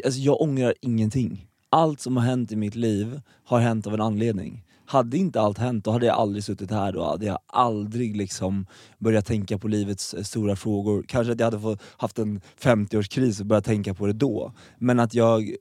[0.05, 1.47] Alltså jag ångrar ingenting.
[1.71, 4.66] Allt som har hänt i mitt liv har hänt av en anledning.
[4.87, 8.67] Hade inte allt hänt, då hade jag aldrig suttit här, då hade jag aldrig liksom
[8.99, 11.05] börjat tänka på livets eh, stora frågor.
[11.09, 14.53] Kanske att jag hade fått, haft en 50-årskris och börjat tänka på det då.
[14.79, 15.55] Men att jag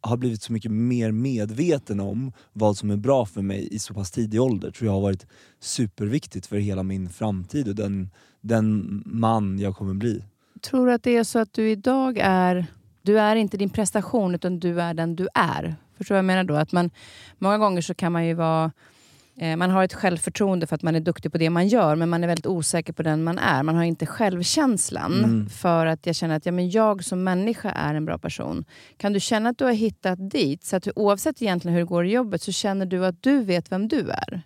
[0.00, 3.94] har blivit så mycket mer medveten om vad som är bra för mig i så
[3.94, 5.26] pass tidig ålder tror jag har varit
[5.60, 8.10] superviktigt för hela min framtid och den,
[8.40, 10.24] den man jag kommer bli.
[10.60, 12.66] Tror du att det är så att du idag är...
[13.02, 15.76] Du är inte din prestation, utan du är den du är.
[15.98, 16.54] Förstår du vad jag menar då?
[16.54, 16.90] Att man,
[17.38, 18.72] många gånger så kan man ju vara...
[19.40, 22.08] Eh, man har ett självförtroende för att man är duktig på det man gör, men
[22.08, 23.62] man är väldigt osäker på den man är.
[23.62, 25.48] Man har inte självkänslan Mm.
[25.48, 28.64] för att jag känner att ja, men jag som människa är en bra person.
[28.96, 31.86] Kan du känna att du har hittat dit, så att du, oavsett egentligen hur det
[31.88, 34.42] går i jobbet, så känner du att du vet vem du är?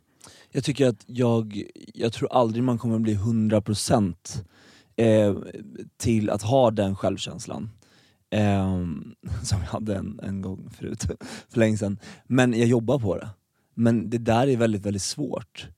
[0.50, 1.62] Jag tycker att jag,
[1.94, 4.14] jag tror aldrig man kommer bli 100%
[4.96, 5.34] eh,
[5.96, 7.70] till att ha den självkänslan.
[8.32, 8.86] Eh,
[9.42, 11.06] som jag hade en, en gång förut,
[11.48, 11.98] för länge sedan.
[12.26, 13.28] Men jag jobbar på det.
[13.74, 15.68] Men det där är väldigt, väldigt svårt.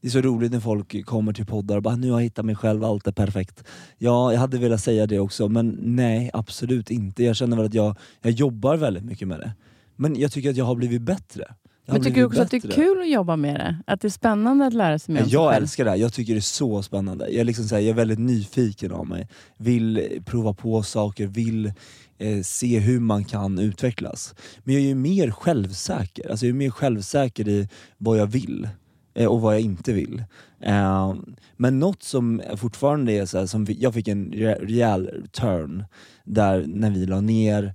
[0.00, 2.44] Det är så roligt när folk kommer till poddar och bara nu har jag hittat
[2.44, 3.64] mig själv, allt är perfekt.
[3.98, 7.24] Ja, jag hade velat säga det också, men nej absolut inte.
[7.24, 9.52] Jag känner väl att jag, jag jobbar väldigt mycket med det.
[9.96, 11.54] Men jag tycker att jag har blivit bättre.
[11.92, 12.74] Men tycker du också att det är bättre.
[12.82, 13.76] kul att jobba med det?
[13.86, 16.38] Att det är spännande att lära sig mer om jag älskar det jag tycker det
[16.38, 17.24] är så spännande.
[17.28, 21.26] Jag är, liksom så här, jag är väldigt nyfiken av mig, vill prova på saker,
[21.26, 21.72] vill
[22.18, 24.34] eh, se hur man kan utvecklas.
[24.64, 28.68] Men jag är ju mer självsäker, alltså jag är mer självsäker i vad jag vill
[29.14, 30.24] eh, och vad jag inte vill.
[30.62, 31.14] Eh,
[31.56, 35.84] men något som fortfarande är så här, som jag fick en re- rejäl turn
[36.24, 37.74] där när vi la ner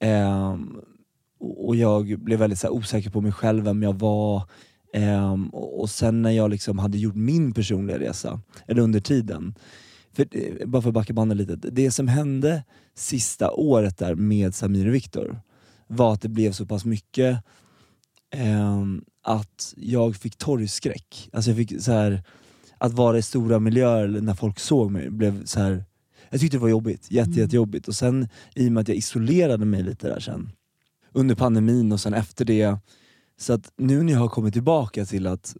[0.00, 0.56] eh,
[1.42, 4.42] och jag blev väldigt så osäker på mig själv, vem jag var.
[4.94, 9.54] Ehm, och, sen när jag liksom hade gjort min personliga resa, eller under tiden,
[10.12, 11.56] för, eh, bara för att backa bandet lite.
[11.56, 15.40] Det som hände sista året där med Samir och Viktor
[15.86, 17.38] var att det blev så pass mycket
[18.34, 21.30] ehm, att jag fick torgskräck.
[21.32, 22.22] Alltså jag fick så här
[22.78, 25.84] att vara i stora miljöer när folk såg mig blev så här.
[26.30, 27.40] jag tyckte det var jobbigt, jätte, Mm.
[27.40, 27.88] jättejobbigt.
[27.88, 30.50] Och sen i och med att jag isolerade mig lite där sen
[31.12, 32.76] under pandemin och sen efter det.
[33.38, 35.56] Så att nu när jag har kommit tillbaka till att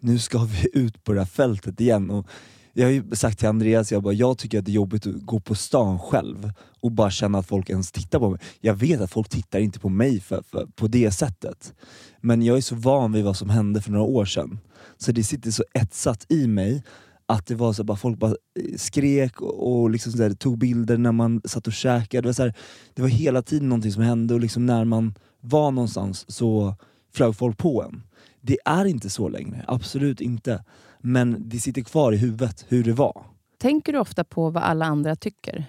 [0.00, 2.10] nu ska vi ut på det här fältet igen.
[2.10, 2.26] Och
[2.72, 5.14] jag har ju sagt till Andreas, jag, bara, jag tycker att det är jobbigt att
[5.14, 8.40] gå på stan själv och bara känna att folk ens tittar på mig.
[8.60, 11.74] Jag vet att folk tittar inte på mig för, för, på det sättet.
[12.20, 14.58] Men jag är så van vid vad som hände för några år sedan.
[14.98, 16.82] Så det sitter så etsat i mig
[17.30, 20.58] att det var så bara folk bara eh, skrek och, och liksom så där, tog
[20.58, 22.22] bilder när man satt och käkade.
[22.22, 22.54] Det var, så här,
[22.94, 26.74] det var hela tiden någonting som hände och liksom när man var någonstans så
[27.12, 28.02] flög folk på en.
[28.40, 30.64] Det är inte så längre, absolut inte.
[31.00, 33.22] Men det sitter kvar i huvudet hur det var.
[33.58, 35.64] Tänker du ofta på vad alla andra tycker?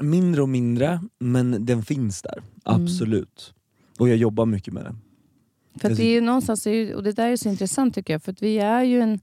[0.00, 2.38] Mindre och mindre, men den finns där.
[2.38, 2.82] Mm.
[2.82, 3.54] Absolut.
[3.98, 4.96] Och jag jobbar mycket med det.
[5.80, 8.42] För det är ju någonstans, och det där är så intressant tycker jag, för att
[8.42, 9.20] vi är ju en,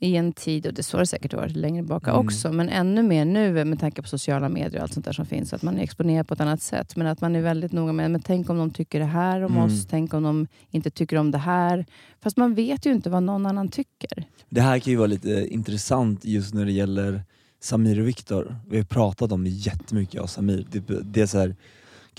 [0.00, 2.26] i en tid, och det så har det säkert varit längre baka Mm.
[2.26, 5.26] också, men ännu mer nu med tanke på sociala medier och allt sånt där som
[5.26, 6.96] finns, att man är exponerad på ett annat sätt.
[6.96, 9.52] Men att man är väldigt noga med, men tänk om de tycker det här om
[9.52, 9.64] Mm.
[9.64, 11.86] oss, tänk om de inte tycker om det här.
[12.20, 14.24] Fast man vet ju inte vad någon annan tycker.
[14.48, 17.22] Det här kan ju vara lite intressant just när det gäller
[17.60, 18.56] Samir och Viktor.
[18.70, 20.66] Vi har pratat om det jättemycket, jag och Samir.
[20.70, 21.56] Det, det är så här,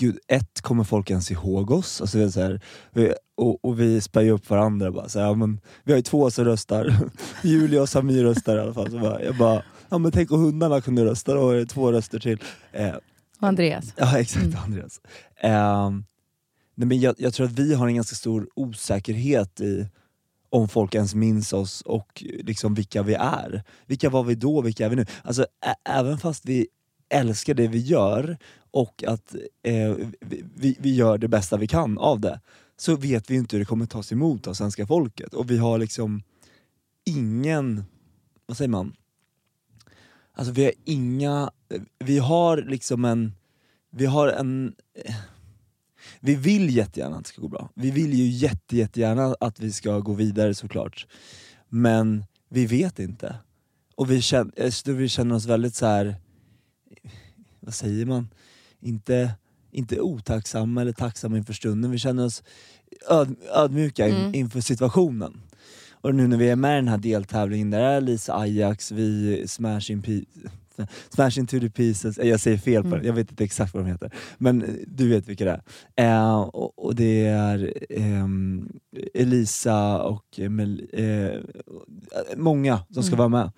[0.00, 2.00] gud, ett, kommer folk ens ihåg oss?
[2.00, 2.60] Alltså, är så här,
[2.92, 4.90] vi, och, och vi spär ju upp varandra.
[4.92, 6.94] Bara, så här, ja, men, vi har ju två som röstar,
[7.42, 8.90] Julia och Samir röstar i alla fall.
[8.90, 11.92] Så bara, jag bara, ja, men tänk om hundarna kunde rösta, då är det två
[11.92, 12.38] röster till.
[12.72, 12.94] Eh,
[13.40, 13.94] Och Andreas.
[13.96, 14.58] Ja exakt, Mm.
[14.64, 15.00] Andreas.
[15.40, 16.04] Ehm,
[16.74, 19.88] nej, men jag, jag tror att vi har en ganska stor osäkerhet i
[20.52, 23.62] om folk ens minns oss och liksom vilka vi är.
[23.86, 25.06] Vilka var vi då, vilka är vi nu?
[25.24, 25.46] Alltså,
[25.88, 26.66] även fast vi
[27.10, 28.38] älskar det vi gör
[28.70, 32.40] och att eh, vi, vi, gör det bästa vi kan av det,
[32.76, 35.34] så vet vi inte hur det kommer tas emot av svenska folket.
[35.34, 36.22] Och vi har liksom
[37.04, 37.84] ingen,
[38.46, 38.96] vad säger man?
[40.32, 41.50] Alltså vi har inga,
[41.98, 43.32] vi har liksom en,
[43.90, 45.14] vi har en eh,
[46.20, 47.70] vi vill jättegärna att det ska gå bra.
[47.74, 51.06] Vi vill ju jätte, jättegärna att vi ska gå vidare såklart.
[51.68, 53.36] Men vi vet inte.
[53.94, 56.16] Och vi känner, eh, vi känner oss väldigt så här.
[57.60, 58.28] vad säger man?
[58.80, 59.30] Inte,
[59.70, 61.90] inte otacksamma eller tacksamma inför stunden.
[61.90, 62.42] Vi känner oss
[63.10, 64.34] öd, ödmjuka Mm.
[64.34, 65.40] inför situationen.
[66.02, 69.42] Och nu när vi är med i den här deltävlingen, där är Lisa Ajax, vi
[69.48, 70.02] Smash, in
[71.14, 73.00] Smash into the pieces, Eh, jag säger fel på Mm.
[73.00, 74.10] det, jag vet inte exakt vad de heter.
[74.38, 75.60] Men eh, du vet vilka det
[75.96, 76.10] är.
[76.28, 78.68] Eh, och, och det är ehm,
[79.14, 81.40] Elisa och eh,
[82.36, 83.18] många som ska Mm.
[83.18, 83.52] vara med.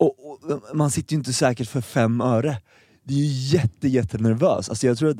[0.00, 2.56] Och, och man sitter ju inte säkert för fem öre.
[3.04, 4.68] Det är ju jätte, jättenervös.
[4.68, 5.18] Alltså jag tror att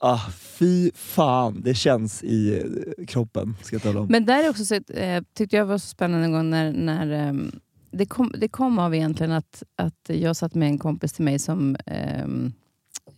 [0.00, 2.62] Ah, fy fan, det känns i
[2.98, 3.56] eh, kroppen.
[3.62, 4.06] Ska jag tala om.
[4.10, 7.10] Men där är också så, eh, tyckte jag var så spännande en gång när, när
[7.10, 11.24] ehm, det, kom, det kom av egentligen att, att jag satt med en kompis till
[11.24, 12.52] mig som ehm,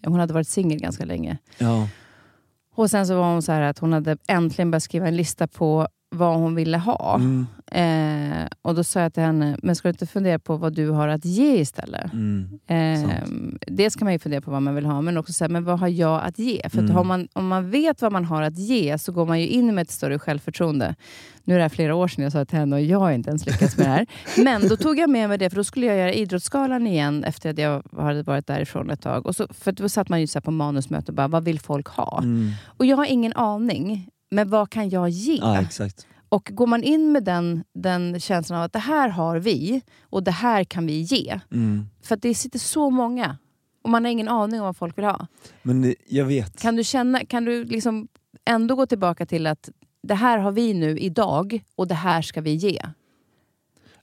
[0.04, 1.38] hon hade varit singel ganska länge.
[1.58, 1.88] ja.
[2.74, 5.46] Och sen så var hon så här att hon hade äntligen börjat skriva en lista
[5.46, 7.14] på vad hon ville ha.
[7.14, 10.72] Mm, Eh, och då sa jag till henne, men ska du inte fundera på vad
[10.74, 12.12] du har att ge istället?
[12.12, 13.10] mm, Eh,
[13.66, 15.78] dels kan man ju fundera på vad man vill ha, men också säga, men vad
[15.80, 16.60] har jag att ge?
[16.60, 16.96] För att Mm.
[16.96, 19.74] har man, om man vet vad man har att ge så går man ju in
[19.74, 20.94] med ett större självförtroende.
[21.44, 23.30] Nu är det här flera år sedan jag sa till henne och jag har inte
[23.30, 24.06] ens lyckats med det här.
[24.44, 27.50] Men då tog jag med mig det, för då skulle jag göra Idrottsgalan igen efter
[27.50, 29.26] att jag hade varit därifrån ett tag.
[29.26, 31.88] Och så, för då satt man ju så på manusmöte och bara, vad vill folk
[31.88, 32.18] ha?
[32.22, 32.50] mm.
[32.66, 35.36] Och jag har ingen aning, men vad kan jag ge?
[35.36, 36.06] Ja, exakt.
[36.28, 40.22] Och går man in med den, den känslan av att det här har vi och
[40.22, 41.40] det här kan vi ge.
[41.52, 41.88] Mm.
[42.02, 43.38] För att det sitter så många
[43.82, 45.26] och man har ingen aning om vad folk vill ha.
[45.62, 46.60] Men det, jag vet.
[46.60, 48.08] Kan du, känna, kan du liksom
[48.44, 49.70] ändå gå tillbaka till att
[50.02, 52.80] det här har vi nu idag och det här ska vi ge?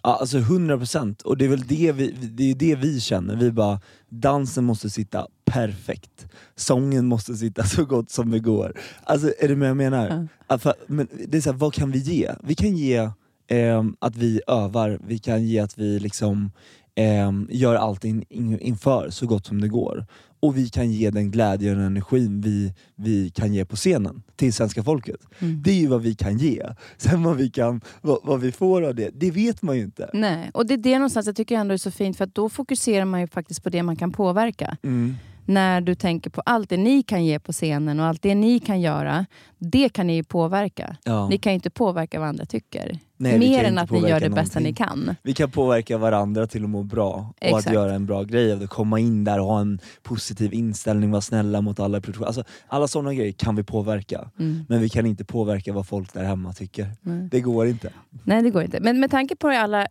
[0.04, 3.36] Ja, alltså 100% och det är väl det vi, det, är det vi känner.
[3.36, 6.28] Vi bara, dansen måste sitta perfekt.
[6.56, 8.80] Sången måste sitta så gott som det går.
[9.04, 10.28] Alltså är du med jag menar?
[10.48, 12.32] Ja, för, men det är så här, vad kan vi ge?
[12.44, 13.10] Vi kan ge
[13.48, 16.52] ehm, att vi övar, vi kan ge att vi liksom
[16.96, 20.06] ehm, gör allting in, inför så gott som det går.
[20.40, 24.54] Och vi kan ge den glädje och energin vi, vi kan ge på scenen till
[24.54, 25.20] svenska folket.
[25.40, 25.62] Mm.
[25.64, 26.64] Det är ju vad vi kan ge.
[26.98, 30.10] Sen vad vi, kan, vad, vad vi får av det, det vet man ju inte.
[30.14, 32.50] Nej, och det är det någonstans jag tycker ändå är så fint för att då
[32.50, 34.78] fokuserar man ju faktiskt på det man kan påverka.
[34.84, 35.16] Mm.
[35.46, 38.60] När du tänker på allt det ni kan ge på scenen och allt det ni
[38.60, 39.26] kan göra,
[39.58, 40.98] det kan ni ju påverka.
[41.04, 41.30] Ja.
[41.30, 43.00] Ni kan ju inte påverka vad andra tycker.
[43.18, 44.64] Nej, Mer än att ni gör det bästa någonting.
[44.64, 45.16] ni kan.
[45.24, 47.68] Vi kan påverka varandra till att må bra och Exakt.
[47.68, 48.68] att göra en bra grej av det.
[48.68, 52.28] Komma in där och ha en positiv inställning, vara snälla mot alla i produktionen.
[52.28, 54.30] Alltså, alla sådana grejer kan vi påverka.
[54.40, 54.66] Mm.
[54.70, 56.88] Men vi kan inte påverka vad folk där hemma tycker.
[57.02, 57.28] Nej.
[57.32, 57.90] Det går inte.
[58.24, 58.80] Nej, det går inte.
[58.80, 59.88] Men med tanke på alla,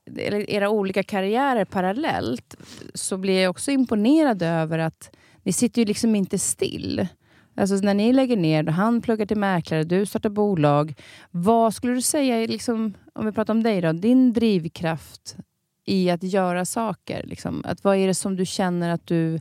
[0.49, 2.57] era olika karriärer parallellt
[2.95, 5.11] så blir jag också imponerad över att
[5.45, 7.09] ni sitter ju liksom inte still.
[7.57, 10.95] Alltså när ni lägger ner, han pluggar till mäklare, du startar bolag.
[11.31, 15.37] Vad skulle du säga, är liksom, om vi pratar om dig då, din drivkraft
[15.85, 17.27] i att göra saker?
[17.27, 17.63] Liksom?
[17.65, 19.41] Att vad är det som du känner att du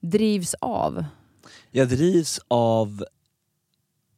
[0.00, 1.04] drivs av?
[1.70, 3.04] Jag drivs av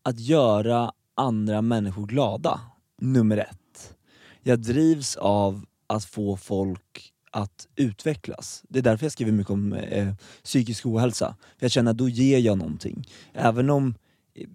[0.02, 2.60] att göra andra människor glada,
[3.00, 3.96] nummer ett.
[4.42, 8.62] Jag drivs av att få folk att utvecklas.
[8.68, 10.14] Det är därför jag skriver mycket om eh,
[10.44, 11.36] psykisk ohälsa.
[11.58, 13.08] För jag känner att då ger jag någonting.
[13.34, 13.94] Även om
[14.34, 14.46] eh,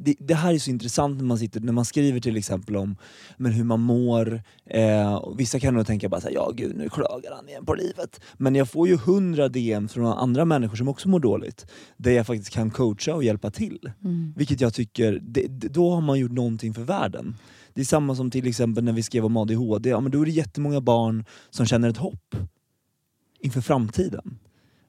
[0.00, 2.96] det, det här är så intressant när man, sitter, när man skriver till exempel om
[3.36, 4.42] men hur man mår.
[4.66, 7.66] Eh, och vissa kan nog tänka bara så här, ja gud nu klagar han igen
[7.66, 8.20] på livet.
[8.36, 11.66] Men jag får ju hundra DM från andra människor som också mår dåligt.
[11.96, 13.90] Där jag faktiskt kan coacha och hjälpa till.
[14.36, 17.36] Vilket jag tycker, det, då har man gjort någonting för världen.
[17.74, 20.24] Det är samma som till exempel när vi skrev om ADHD, ja, men då är
[20.24, 22.34] det jättemånga barn som känner ett hopp
[23.40, 24.38] inför framtiden.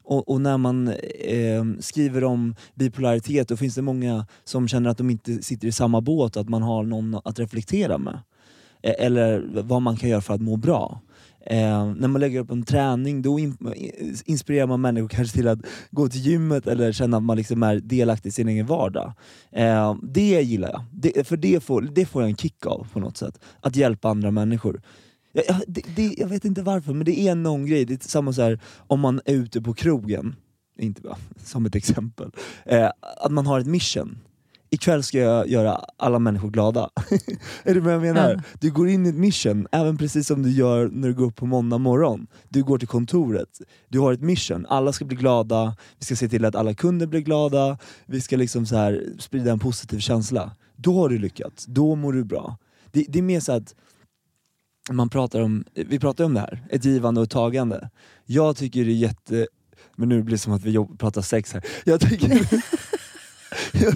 [0.03, 0.87] Och, och när man
[1.19, 5.71] eh, skriver om bipolaritet, då finns det många som känner att de inte sitter i
[5.71, 8.19] samma båt, att man har någon att reflektera med.
[8.81, 11.01] eh, eller vad man kan göra för att må bra.
[11.45, 13.57] Eh, när man lägger upp en träning då in,
[14.25, 15.59] inspirerar man människor kanske till att
[15.91, 19.13] gå till gymmet eller känna att man liksom är delaktig i sin egen vardag.
[19.51, 22.99] Eh, det gillar jag, det, för det får, det får jag en kick av på
[22.99, 23.39] något sätt.
[23.61, 24.81] Att hjälpa andra människor.
[25.31, 27.85] Jag, jag, det, det, jag vet inte varför, men det är någon grej.
[27.85, 30.35] Det är samma så här, om man är ute på krogen,
[30.79, 32.31] inte bara, som ett exempel,
[32.65, 32.89] eh,
[33.21, 34.17] att man har ett mission
[34.73, 36.89] ikväll ska jag göra alla människor glada.
[37.63, 38.33] är du vad jag menar?
[38.33, 38.41] Ja.
[38.59, 41.35] Du går in i ett mission, även precis som du gör när du går upp
[41.35, 42.27] på måndag morgon.
[42.49, 46.29] Du går till kontoret, du har ett mission, alla ska bli glada, vi ska se
[46.29, 50.51] till att alla kunder blir glada, vi ska liksom så här sprida en positiv känsla.
[50.75, 52.57] Då har du lyckats, då mår du bra.
[52.91, 53.75] Det, det är mer så att
[54.91, 57.89] man pratar om, vi pratar om det här, ett givande och ett tagande.
[58.25, 59.47] Jag tycker det är jätte...
[59.95, 61.63] Men nu blir det som att vi pratar sex här.
[61.85, 62.47] Jag tycker...
[63.71, 63.93] jag,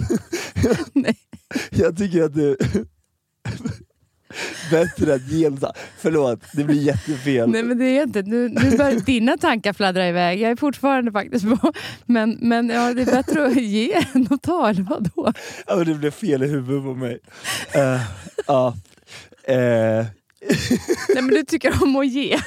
[0.94, 1.14] jag,
[1.70, 2.56] jag tycker att det
[4.70, 5.50] bättre att ge
[5.98, 7.50] Förlåt, det blir jättefel.
[7.50, 8.22] Nej men det är inte.
[8.22, 10.40] Nu, nu börjar dina tankar fladdra iväg.
[10.40, 11.72] Jag är fortfarande faktiskt på...
[12.06, 15.32] Men, men ja, det är bättre att ge än att ta, eller vadå?
[15.66, 17.18] Ja, men det blev fel i huvudet på mig.
[17.76, 18.00] Uh,
[18.50, 18.74] uh,
[19.48, 20.06] uh,
[21.14, 22.38] Nej men du tycker om att ge.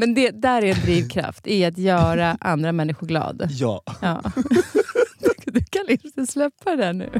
[0.00, 3.46] Men det där är en drivkraft, i att göra andra människor glada.
[3.50, 3.82] Ja.
[4.02, 4.22] ja.
[5.44, 7.10] Du kan inte släppa det nu.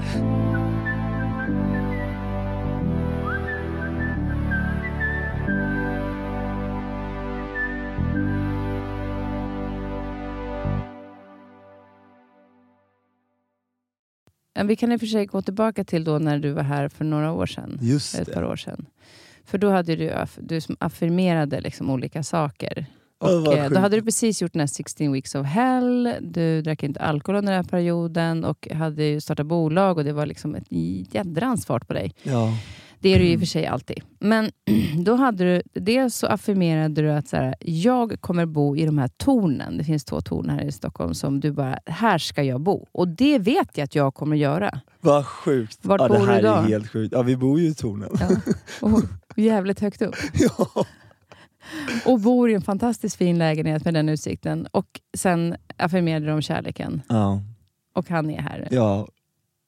[14.64, 17.04] Vi kan i och för sig gå tillbaka till då när du var här för
[17.04, 17.78] några år sedan.
[17.82, 18.86] Just ett par år sedan.
[19.48, 22.86] För då hade du, du affirmerade liksom olika saker.
[23.18, 26.82] Och, oh, då hade du precis gjort den här 16 weeks of hell, du drack
[26.82, 30.66] inte alkohol under den här perioden och hade startat bolag och det var liksom ett
[31.14, 32.14] jädrans fart på dig.
[32.22, 32.52] Ja.
[33.00, 34.02] Det är du i och för sig alltid.
[34.18, 34.50] Men
[35.04, 38.98] då hade du, dels så affirmerade du att så här, jag kommer bo i de
[38.98, 39.78] här tornen.
[39.78, 42.86] Det finns två torn här i Stockholm som du bara, här ska jag bo.
[42.92, 44.80] Och det vet jag att jag kommer göra.
[45.00, 45.78] Vad sjukt.
[45.82, 47.12] Vart ja, bor det här du är helt sjukt.
[47.12, 48.10] Ja, vi bor ju i tornen.
[48.20, 48.28] Ja.
[48.80, 49.02] Och
[49.36, 50.16] jävligt högt upp.
[50.32, 50.86] ja.
[52.04, 54.66] Och bor i en fantastiskt fin lägenhet med den utsikten.
[54.70, 57.02] Och sen affirmerade du om kärleken.
[57.08, 57.42] Ja.
[57.94, 58.68] Och han är här.
[58.70, 59.08] Ja,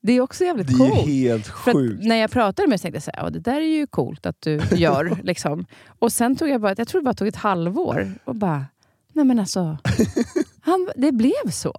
[0.03, 0.95] det är också jävligt coolt.
[0.95, 2.05] Det är helt sjukt.
[2.05, 4.27] när jag pratade med dig tänkte jag så här, ja, det där är ju coolt
[4.27, 5.19] att du gör.
[5.23, 5.67] liksom.
[5.99, 8.65] Och sen tog jag bara, jag tror det bara tog ett halvår och bara,
[9.13, 9.79] nej men alltså,
[10.61, 11.73] han, det blev så.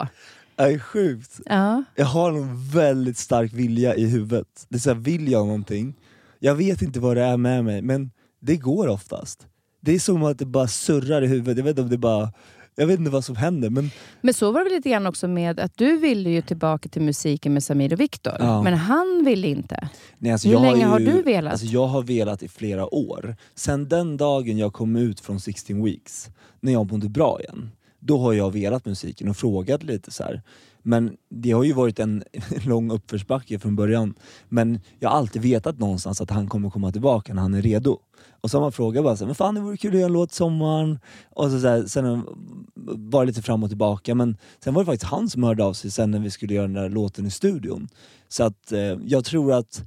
[0.55, 1.39] Det är sjukt.
[1.45, 1.84] Ja.
[1.95, 4.65] Jag har en väldigt stark vilja i huvudet.
[4.69, 5.95] Det är så här, vill jag någonting,
[6.39, 8.11] jag vet inte vad det är med mig, men
[8.41, 9.47] det går oftast.
[9.82, 12.34] Det är som att det bara surrar i huvudet, jag vet inte om det bara
[12.76, 13.69] jag vet inte vad som händer.
[13.69, 13.91] Men,
[14.22, 17.53] men så var det lite grann också med att du ville ju tillbaka till musiken
[17.53, 18.34] med Samir och Viktor.
[18.39, 18.61] Ja.
[18.63, 19.89] Men han ville inte.
[20.17, 21.51] Nej, alltså Hur länge har, ju, har, du velat?
[21.51, 23.36] Alltså jag har velat i flera år.
[23.55, 28.17] Sen den dagen jag kom ut från 16 weeks, när jag mådde bra igen, då
[28.17, 30.41] har jag velat musiken och frågat lite så här.
[30.84, 32.24] Men det har ju varit en
[32.66, 34.14] lång uppförsbacke från början.
[34.50, 38.00] Men jag har alltid vetat någonstans att han kommer komma tillbaka när han är redo.
[38.42, 40.06] Och så har man frågat bara så här, men fan det vore kul att göra
[40.06, 41.00] en låt sommaren.
[41.30, 42.24] Och så, så här, sen
[43.12, 44.16] var det lite fram och tillbaka.
[44.16, 46.68] Men sen var det faktiskt han som hörde av sig sen när vi skulle göra
[46.68, 47.88] den där låten i studion.
[48.30, 49.84] Så att eh, jag tror att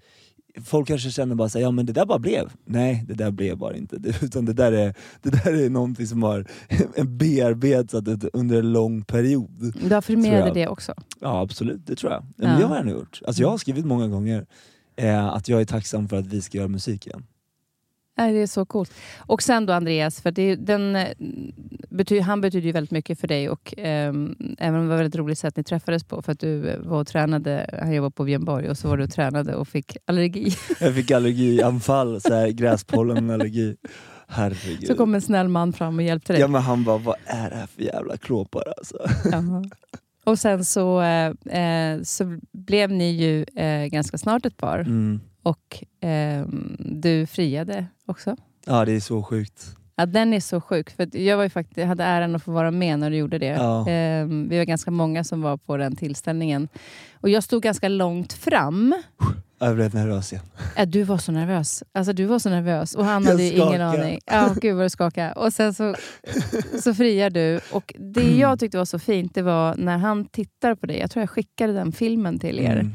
[0.65, 2.53] folk kanske känner bara så ja men det där bara blev.
[2.65, 3.99] Nej, det där blev bara inte.
[3.99, 6.47] Det, utan det där är, det där är någonting som har
[7.05, 7.95] bearbetats
[8.33, 9.75] under en lång period.
[9.89, 10.95] Du har förmedlat det också?
[11.21, 12.25] Ja absolut, det tror jag.
[12.37, 12.59] Men ja.
[12.59, 13.21] Det har jag nog gjort.
[13.27, 14.47] Alltså, jag har skrivit många gånger
[14.97, 17.27] eh, att jag är tacksam för att vi ska göra musik igen.
[18.17, 18.93] Nej, det är så coolt.
[19.19, 21.09] Och sen då Andreas, för det, den, eh,
[21.91, 23.49] betyder, han betyder ju väldigt mycket för dig.
[23.49, 24.15] Och, eh,
[24.59, 27.07] även om det var väldigt roligt sätt ni träffades på, för att du var och
[27.07, 30.57] tränade, han jobbade på Björn Borg och så var du och tränade och fick allergi.
[30.81, 33.77] Jag fick allergianfall, så här, gräspollenallergi.
[34.29, 34.87] Herregud.
[34.87, 36.41] Så kom en snäll man fram och hjälpte dig.
[36.41, 38.97] Ja men han bara, vad är det här för jävla klåpare alltså?
[40.25, 44.79] Och sen så, eh, eh, så blev ni ju eh, ganska snart ett par.
[44.79, 45.21] Mm.
[45.45, 46.47] Och eh,
[46.79, 48.37] du friade också.
[48.67, 49.77] Ja, det är så sjukt.
[49.97, 50.91] Ja, den är så sjuk.
[50.91, 53.39] För jag, var ju faktiskt, jag hade äran att få vara med när du gjorde
[53.39, 53.47] det.
[53.47, 53.89] Ja.
[53.91, 56.69] Eh, vi var ganska många som var på den tillställningen.
[57.21, 58.95] Och jag stod ganska långt fram.
[59.59, 60.45] Jag blev nervös igen.
[60.77, 61.83] Ja, du var så nervös.
[61.93, 62.95] Alltså, du var så nervös.
[62.95, 64.21] Och han hade ingen aning.
[64.27, 65.33] Ja, gud vad du skakade.
[65.33, 65.95] Och sen så,
[66.83, 67.61] så friar du.
[67.73, 70.99] Och det jag tyckte var så fint, det var när han tittar på dig.
[70.99, 72.77] Jag tror jag skickade den filmen till er.
[72.77, 72.95] Mm.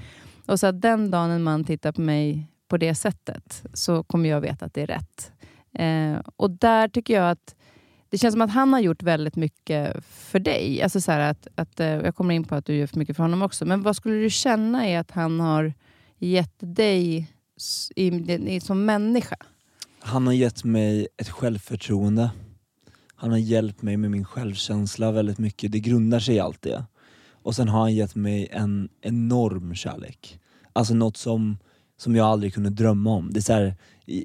[0.50, 4.30] Och så att den dagen en man tittar på mig på det sättet så kommer
[4.30, 5.32] jag veta att det är rätt.
[5.74, 7.56] Eh, och där tycker jag att
[8.10, 10.82] det känns som att han har gjort väldigt mycket för dig.
[10.82, 13.24] Alltså så att, att, eh, jag kommer in på att du gör för mycket för
[13.24, 13.66] honom också.
[13.66, 15.74] Men vad skulle du känna i att han har
[16.18, 17.28] gett dig
[17.96, 19.36] i, i, som människa?
[20.00, 22.30] Han har gett mig ett självförtroende.
[23.16, 25.72] Han har hjälpt mig med min självkänsla väldigt mycket.
[25.72, 26.86] Det grundar sig i allt det.
[27.44, 30.40] Och sen har han gett mig en enorm kärlek.
[30.74, 31.58] Alltså något som,
[31.98, 33.34] som jag aldrig kunde drömma om.
[33.34, 33.76] Det är så här,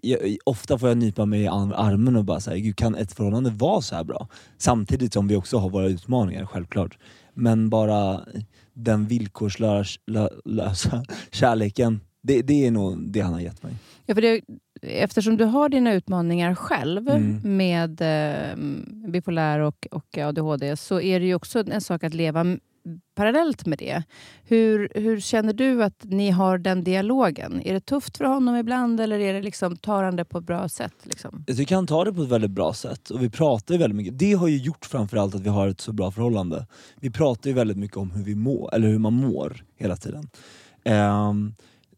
[0.03, 3.13] jag, ofta får jag nypa mig i ar- armen och bara säga, Gud kan ett
[3.13, 4.29] förhållande vara så här bra?
[4.59, 6.99] Samtidigt som vi också har våra utmaningar, självklart.
[7.35, 8.21] Men bara
[8.73, 13.75] den villkorslösa kärleken, det, det är nog det han har gett mig.
[14.07, 14.41] Ja, för det,
[14.83, 17.57] eftersom du har dina utmaningar själv Mm.
[17.57, 18.57] med eh,
[19.11, 22.45] bipolär och, och ADHD så är det ju också en sak att leva
[23.15, 24.03] parallellt med det.
[24.45, 27.63] Hur, hur känner du att ni har den dialogen?
[27.65, 30.45] Är det tufft för honom ibland eller är det liksom, tar han det på ett
[30.45, 30.95] bra sätt?
[31.03, 31.31] Liksom?
[31.35, 33.79] Alltså, Jag tycker han tar det på ett väldigt bra sätt och vi pratar ju
[33.79, 34.19] väldigt mycket.
[34.19, 36.67] Det har ju gjort framförallt att vi har ett så bra förhållande.
[37.01, 40.29] Vi pratar ju väldigt mycket om hur vi mår, eller hur man mår hela tiden.
[40.85, 41.55] Um,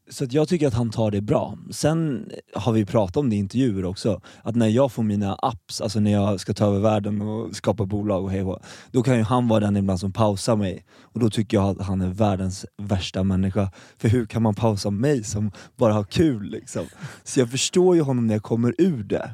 [0.09, 1.59] så jag tycker att han tar det bra.
[1.71, 5.81] Sen har vi pratat om det i intervjuer också, att när jag får mina apps,
[5.81, 8.57] alltså när jag ska ta över världen och skapa bolag och hej
[8.91, 10.85] då kan ju han vara den ibland som pausar mig.
[11.01, 13.71] Och då tycker jag att han är världens värsta människa.
[13.99, 16.87] För hur kan man pausa mig som bara har kul liksom?
[17.25, 19.31] Så jag förstår ju honom när jag kommer ur det.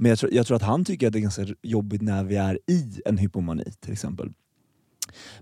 [0.00, 2.36] Men jag tror, jag tror att han tycker att det är ganska jobbigt när vi
[2.36, 4.32] är i en hypomani till exempel.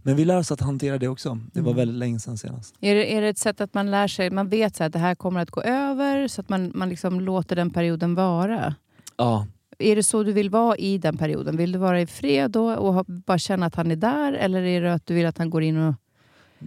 [0.02, 1.38] Men vi lär oss att hantera det också.
[1.52, 1.76] Det var Mm.
[1.76, 2.74] väldigt länge sedan senast.
[2.80, 4.98] Är, det, är det ett sätt att man lär sig, man vet så att det
[4.98, 8.74] här kommer att gå över så att man, man liksom låter den perioden vara?
[9.16, 9.46] Ja,
[9.78, 11.56] Är det så du vill vara i den perioden?
[11.56, 14.32] Vill du vara i fred då och bara känna att han är där?
[14.32, 15.94] Eller är det att du vill att han går in och...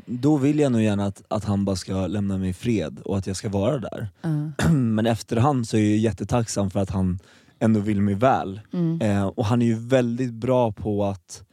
[0.05, 3.17] då vill jag nog gärna att, att han bara ska lämna mig i fred och
[3.17, 4.07] att jag ska vara där.
[4.21, 4.69] Ja.
[4.71, 7.19] Men efterhand så är jag jättetacksam för att han
[7.59, 8.61] ändå vill mig väl.
[8.73, 9.01] Mm.
[9.01, 11.43] Eh, och han är ju väldigt bra på att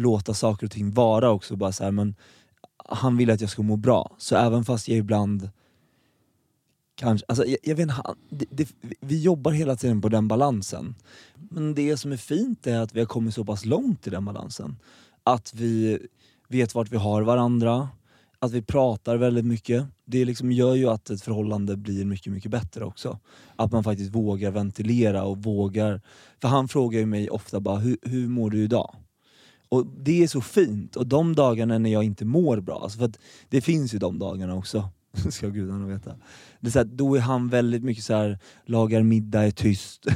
[0.00, 1.56] låta saker och ting vara också.
[1.56, 2.14] Bara så här, men
[2.76, 4.10] han vill att jag ska må bra.
[4.18, 5.50] Så även fast jag ibland
[6.94, 8.68] kanske, alltså jag, jag vet inte, han, det, det,
[9.00, 10.94] vi jobbar hela tiden på den balansen.
[11.34, 14.24] Men det som är fint är att vi har kommit så pass långt i den
[14.24, 14.76] balansen.
[15.24, 15.98] Att vi
[16.48, 17.88] vet vart vi har varandra,
[18.38, 19.86] att vi pratar väldigt mycket.
[20.04, 23.18] Det liksom gör ju att ett förhållande blir mycket, mycket bättre också.
[23.56, 26.00] Att man faktiskt vågar ventilera och vågar...
[26.40, 28.96] För han frågar ju mig ofta bara, hur, hur mår du idag?
[29.70, 30.96] Och det är så fint.
[30.96, 33.18] Och de dagarna när jag inte mår bra, alltså för att
[33.48, 34.88] det finns ju de dagarna också,
[35.30, 36.14] ska gudarna veta.
[36.60, 40.06] Det är så här, då är han väldigt mycket så här, lagar middag, är tyst.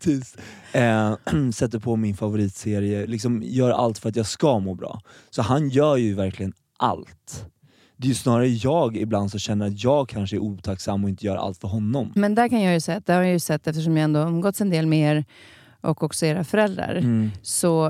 [0.00, 0.38] Tyst.
[0.72, 1.14] Eh,
[1.54, 5.00] sätter på min favoritserie, liksom gör allt för att jag ska må bra.
[5.30, 7.46] Så han gör ju verkligen allt.
[7.96, 11.26] Det är ju snarare jag ibland som känner att jag kanske är otacksam och inte
[11.26, 12.12] gör allt för honom.
[12.14, 14.20] Men där kan jag ju säga, att det har jag ju sett eftersom jag ändå
[14.20, 15.24] umgåtts en del med er
[15.84, 16.94] och också era föräldrar.
[16.94, 17.30] Mm.
[17.42, 17.86] Så,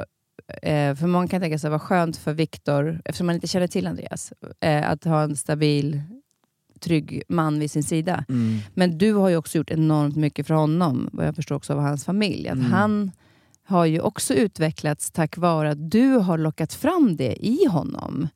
[0.63, 3.87] eh, för många kan tänka sig vad skönt för Viktor, eftersom man inte känner till
[3.87, 6.03] Andreas, eh, att ha en stabil,
[6.81, 8.25] trygg man vid sin sida.
[8.29, 8.59] Mm.
[8.75, 11.81] Men du har ju också gjort enormt mycket för honom, vad jag förstår också av
[11.81, 12.49] hans familj.
[12.49, 12.73] Att Mm.
[12.73, 13.11] Han
[13.67, 18.29] har ju också utvecklats tack vare att du har lockat fram det i honom.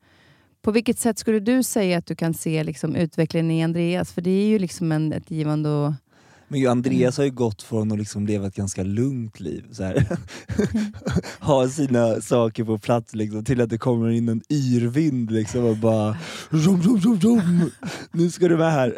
[0.62, 4.12] På vilket sätt skulle du säga att du kan se liksom, utvecklingen i Andreas?
[4.12, 5.92] För det är ju liksom en, ett givande och...
[6.48, 10.18] Men Andreas har ju gått från att liksom leva ett ganska lugnt liv, så här.
[11.40, 15.76] ha sina saker på plats liksom, till att det kommer in en yrvind liksom, och
[15.76, 16.16] bara
[16.50, 17.70] rum, rum, rum, rum.
[18.12, 18.94] Nu ska du vara här.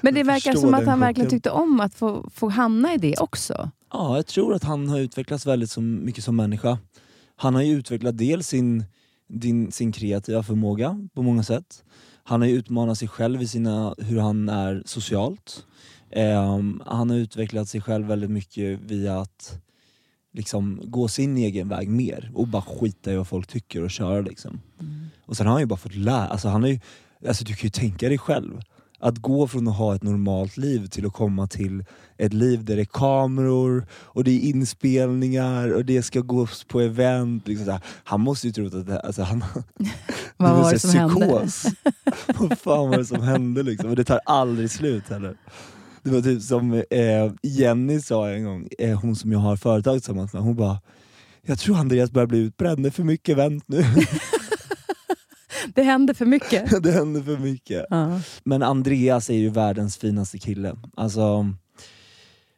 [0.00, 3.16] Men det verkar som att han verkligen tyckte om att få, få hamna i det
[3.18, 3.70] också.
[3.92, 6.78] Ja, jag tror att han har utvecklats väldigt så mycket som människa.
[7.36, 8.84] Han har ju utvecklat dels sin,
[9.28, 11.84] din, sin kreativa förmåga på många sätt.
[12.24, 15.64] Han har ju utmanat sig själv i sina, hur han är socialt.
[16.12, 19.58] Ehm, han har utvecklat sig själv väldigt mycket via att
[20.32, 24.20] liksom gå sin egen väg mer och bara skita i vad folk tycker och köra
[24.20, 24.60] liksom.
[25.26, 26.80] Och sen har han ju bara fått lära, alltså han har ju,
[27.28, 28.60] alltså du kan ju tänka dig själv.
[29.04, 31.84] Att gå från att ha ett normalt liv till att komma till
[32.16, 36.80] ett liv där det är kameror och det är inspelningar och det ska gås på
[36.80, 37.48] event.
[37.48, 37.78] Liksom.
[38.04, 39.44] Han måste ju tro att det, alltså han,
[40.36, 41.26] Vad var det som här hände?
[41.26, 41.66] psykos.
[42.38, 43.90] Vad fan var det som hände liksom?
[43.90, 45.36] Och det tar aldrig slut heller.
[46.02, 49.94] Det var typ som eh, Jenny sa en gång, eh, hon som jag har företag
[49.94, 50.80] tillsammans med, hon bara
[51.42, 53.84] Jag tror Andreas börjar bli utbränd, det är för mycket event nu.
[55.74, 56.82] Det hände för mycket.
[56.82, 57.86] det händer för mycket.
[57.90, 58.20] Ja.
[58.44, 60.76] Men Andreas är ju världens finaste kille.
[60.96, 61.46] Alltså,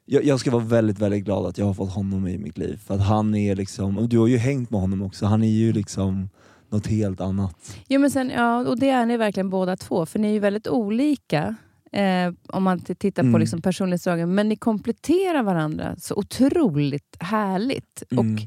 [0.05, 2.81] jag, jag ska vara väldigt, väldigt glad att jag har fått honom i mitt liv.
[2.87, 5.49] För att han är liksom, och du har ju hängt med honom också, han är
[5.49, 6.29] ju liksom
[6.71, 7.77] något helt annat.
[7.89, 10.39] Jo, men sen, ja, och det är ni verkligen båda två, för ni är ju
[10.39, 11.55] väldigt olika.
[11.95, 13.41] Eh, om man tittar på Mm.
[13.41, 18.03] liksom personlighetsdragen, men ni kompletterar varandra så otroligt härligt.
[18.11, 18.35] Mm.
[18.35, 18.43] Och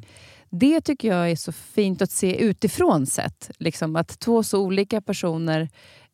[0.50, 3.52] Det tycker jag är så fint att se utifrån sett.
[3.60, 5.70] Liksom, att två så olika personer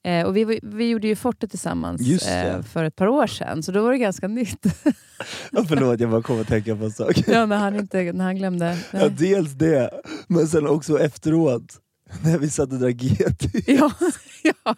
[0.05, 3.71] Eh, och vi, vi gjorde ju Forte tillsammans eh, för ett par år sedan, så
[3.71, 4.65] då var det ganska nytt.
[5.51, 7.23] Ja, förlåt, jag bara kom att tänka på en sak.
[7.27, 8.77] ja, när, han inte, när han glömde.
[8.91, 9.89] Ja, dels det,
[10.27, 11.79] men sen också efteråt.
[12.23, 13.45] När vi satt och drack GT.
[13.67, 13.91] Ja,
[14.43, 14.75] ja.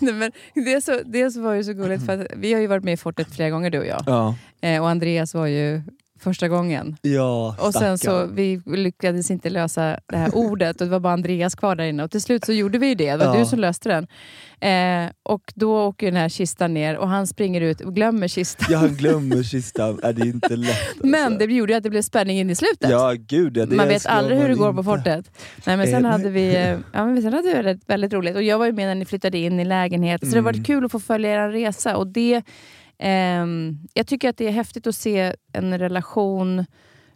[0.00, 2.66] Nej, men det, så, det så var ju så gulligt, för att vi har ju
[2.66, 4.02] varit med i Fortet flera gånger du och jag.
[4.06, 5.82] Ja, Eh, och Andreas var ju
[6.20, 6.96] första gången.
[7.02, 8.34] ja Och sen så stackarn.
[8.34, 12.04] vi lyckades inte lösa det här ordet och det var bara Andreas kvar där inne.
[12.04, 13.10] Och till slut så gjorde vi ju det.
[13.10, 13.40] Det var Ja.
[13.40, 14.06] du som löste den.
[14.60, 18.66] Eh, och då åker den här kistan ner och han springer ut och glömmer kistan.
[18.70, 20.00] Ja, han glömmer kistan.
[20.02, 20.68] Är det är inte lätt.
[20.88, 21.06] Alltså.
[21.06, 22.90] Men det gjorde ju att det blev spänning in i slutet.
[22.90, 24.82] Ja, gud ja, Man vet aldrig hur det går på inte.
[24.90, 25.30] fortet.
[25.66, 28.36] Nej, men sen Eh, hade vi, eh, ja, men sen hade vi väldigt, väldigt roligt.
[28.36, 30.28] Och jag var ju med när ni flyttade in i lägenheten.
[30.28, 30.64] Så det har varit Mm.
[30.64, 31.96] kul att få följa er resa.
[31.96, 32.42] Och det,
[33.94, 36.64] jag tycker att det är häftigt att se en relation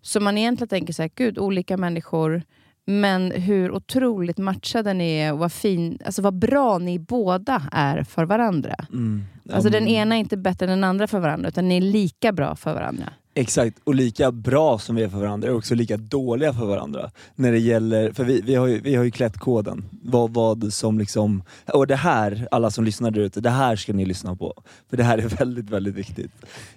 [0.00, 2.42] som man egentligen tänker så här, gud, olika människor.
[2.84, 8.02] Men hur otroligt matchade ni är och vad, fin, alltså vad bra ni båda är
[8.02, 8.74] för varandra.
[8.92, 9.24] Mm.
[9.52, 12.32] Alltså den ena är inte bättre än den andra för varandra, utan ni är lika
[12.32, 13.12] bra för varandra.
[13.34, 17.10] Exakt, och lika bra som vi är för varandra är också lika dåliga för varandra.
[17.34, 19.84] När det gäller, för vi, vi, har, ju, vi har ju klätt koden.
[20.02, 23.92] Vad, vad som liksom, och det här, alla som lyssnar där ute, det här ska
[23.92, 24.62] ni lyssna på.
[24.90, 26.30] För det här är väldigt, väldigt viktigt.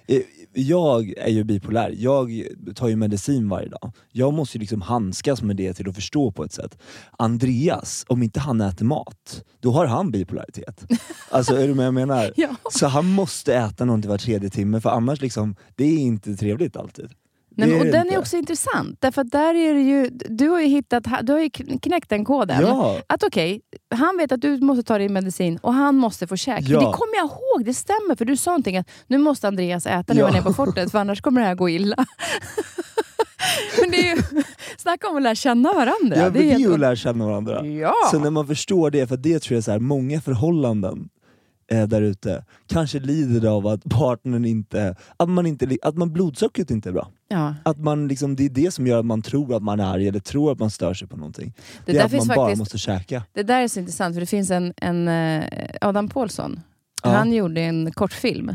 [0.06, 0.20] Eh,
[0.52, 2.42] Jag är ju bipolär, jag
[2.74, 3.92] tar ju medicin varje dag.
[4.12, 6.78] Jag måste ju liksom handskas med det till att förstå på ett sätt.
[7.18, 10.84] Andreas, om inte han äter mat, då har han bipolaritet.
[11.30, 12.32] Alltså är du med jag menar?
[12.36, 12.48] Ja.
[12.70, 16.76] Så han måste äta någonting var tredje timme för annars liksom, det är inte trevligt
[16.76, 17.10] alltid.
[17.58, 18.14] Nej, men, och den inte.
[18.14, 21.40] är också intressant, därför att där är det ju, du har ju hittat, du har
[21.40, 21.50] ju
[21.82, 22.60] knäckt den koden.
[22.62, 23.60] Ja, Att okej,
[23.94, 26.60] han vet att du måste ta din medicin och han måste få käk.
[26.62, 26.78] Ja.
[26.80, 28.16] Det kommer jag ihåg, det stämmer.
[28.16, 30.26] För du sa någonting att nu måste Andreas äta när Ja.
[30.26, 31.96] han är på fortet för annars kommer det här gå illa.
[33.80, 34.22] men det är ju,
[34.78, 36.16] snacka om att lära känna varandra.
[36.16, 37.66] ja det är är ju att lära känna varandra.
[37.66, 37.94] Ja.
[38.10, 41.08] Så när man förstår det, för det tror jag så här, många förhållanden
[41.72, 46.70] eh, där ute kanske lider av att partnern inte, att man inte, att man blodsockret
[46.70, 47.08] inte är bra.
[47.28, 47.54] ja.
[47.62, 50.08] Att man liksom, det är det som gör att man tror att man är arg
[50.08, 51.52] eller tror att man stör sig på någonting.
[51.86, 53.22] Det, Det, är att man finns bara faktiskt, måste käka.
[53.32, 55.44] det där är så intressant, för det finns en, en eh,
[55.80, 56.60] Adam Pålsson.
[57.02, 57.10] Ja.
[57.10, 58.48] Han gjorde en kortfilm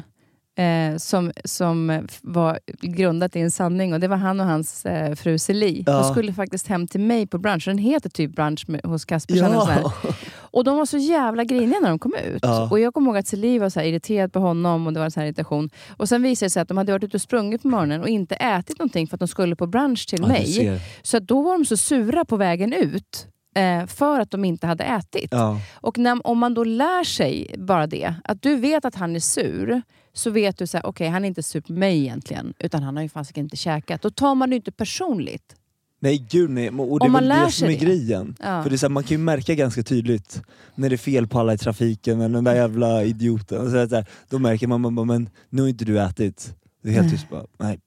[0.57, 5.15] eh, som, som var grundat i en sanning och det var han och hans eh,
[5.15, 5.83] fru Celie.
[5.87, 5.93] Ja.
[5.93, 7.65] De skulle faktiskt hem till mig på brunch.
[7.65, 9.51] Den heter typ brunch med, hos Kaspersen.
[9.51, 9.93] Ja.
[10.51, 12.39] Och de var så jävla griniga när de kom ut.
[12.41, 12.69] Ja.
[12.71, 15.11] Och jag kommer ihåg att Celie var så irriterad på honom och det var en
[15.11, 15.69] så här irritation.
[15.97, 18.09] Och sen visade det sig att de hade varit ute och sprungit på morgonen och
[18.09, 20.81] inte ätit någonting för att de skulle på brunch till Ja, mig.
[21.01, 23.27] Så då var de så sura på vägen ut.
[23.55, 25.29] Eh, för att de inte hade ätit.
[25.31, 25.59] Ja.
[25.73, 29.19] Och när, om man då lär sig bara det, att du vet att han är
[29.19, 29.81] sur,
[30.13, 33.03] så vet du att okej han är inte sur på mig egentligen, utan han har
[33.03, 34.01] ju fasiken inte käkat.
[34.01, 35.55] Då tar man det inte personligt.
[36.03, 37.77] Nej gud nej, och det är Om man väl lär det som är det.
[37.77, 38.35] grejen.
[38.39, 38.63] Ja.
[38.63, 40.41] För det är så här, man kan ju märka ganska tydligt
[40.75, 43.61] när det är fel på alla i trafiken, eller den där jävla idioten.
[43.61, 45.85] Och så är det så här, då märker man, man bara, men nu har inte
[45.85, 46.55] du ätit.
[46.83, 47.79] Det är helt tyst bara, nej.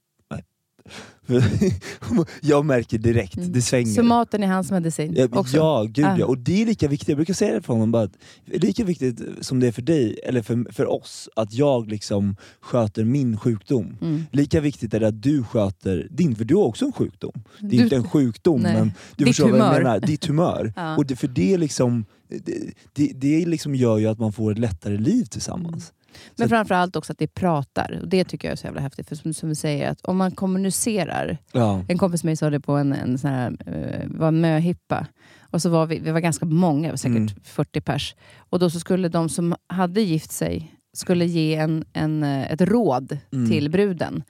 [2.41, 3.53] jag märker direkt, Mm.
[3.53, 3.93] det svänger.
[3.95, 5.57] Så maten är hans medicin Ja, också.
[5.57, 6.17] ja, gud Ah.
[6.19, 6.27] ja.
[6.27, 8.09] Och det är lika viktigt, jag brukar säga det för honom, bara
[8.45, 13.05] lika viktigt som det är för dig, eller för, för oss, att jag liksom sköter
[13.05, 13.97] min sjukdom.
[14.01, 14.23] Mm.
[14.33, 17.33] Lika viktigt är det att du sköter din, för du har också en sjukdom.
[17.61, 18.75] Det är Du- inte en sjukdom, Nej.
[18.75, 19.83] men du Ditt förstår vad jag humör.
[19.83, 20.01] menar.
[20.01, 20.73] Ditt humör.
[20.77, 20.97] Ja.
[20.97, 24.59] Och det, för det, liksom, det, det, det liksom gör ju att man får ett
[24.59, 25.93] lättare liv tillsammans.
[26.37, 27.99] Men Så- framförallt också att det pratar.
[28.03, 29.09] Och det tycker jag är så jävla häftigt.
[29.09, 31.39] För som, som vi säger, att om man kommunicerar.
[31.53, 31.85] Ja.
[31.89, 35.07] En kompis med mig sa det på en, en sån här, eh, var möhippa.
[35.51, 37.29] Och så var vi, vi var ganska många, var säkert Mm.
[37.45, 38.15] 40 pers.
[38.37, 42.61] Och då så skulle de som hade gift sig skulle ge en, en, eh, ett
[42.61, 43.51] råd Mm.
[43.51, 44.23] till bruden.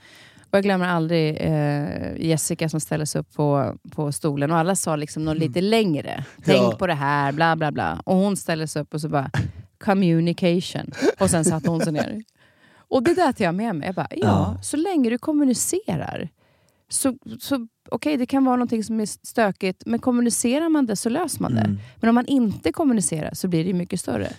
[0.51, 4.76] Och jag glömmer aldrig eh, Jessica som ställde sig upp på, på stolen och alla
[4.76, 6.24] sa liksom något lite längre.
[6.45, 6.70] Tänk Mm.
[6.70, 6.76] Ja.
[6.76, 8.01] på det här, bla bla bla.
[8.05, 9.30] Och hon ställde sig upp och så bara
[9.78, 10.90] communication.
[11.20, 12.22] Och sen satte hon sig ner.
[12.88, 13.86] Och det där tar jag med mig.
[13.86, 14.58] Jag bara, ja, Ja.
[14.62, 16.28] så länge du kommunicerar.
[16.88, 21.08] Så, så Okej, det kan vara någonting som är stökigt, men kommunicerar man det så
[21.08, 21.60] löser man det.
[21.60, 21.78] Mm.
[22.00, 24.32] Men om man inte kommunicerar så blir det mycket större.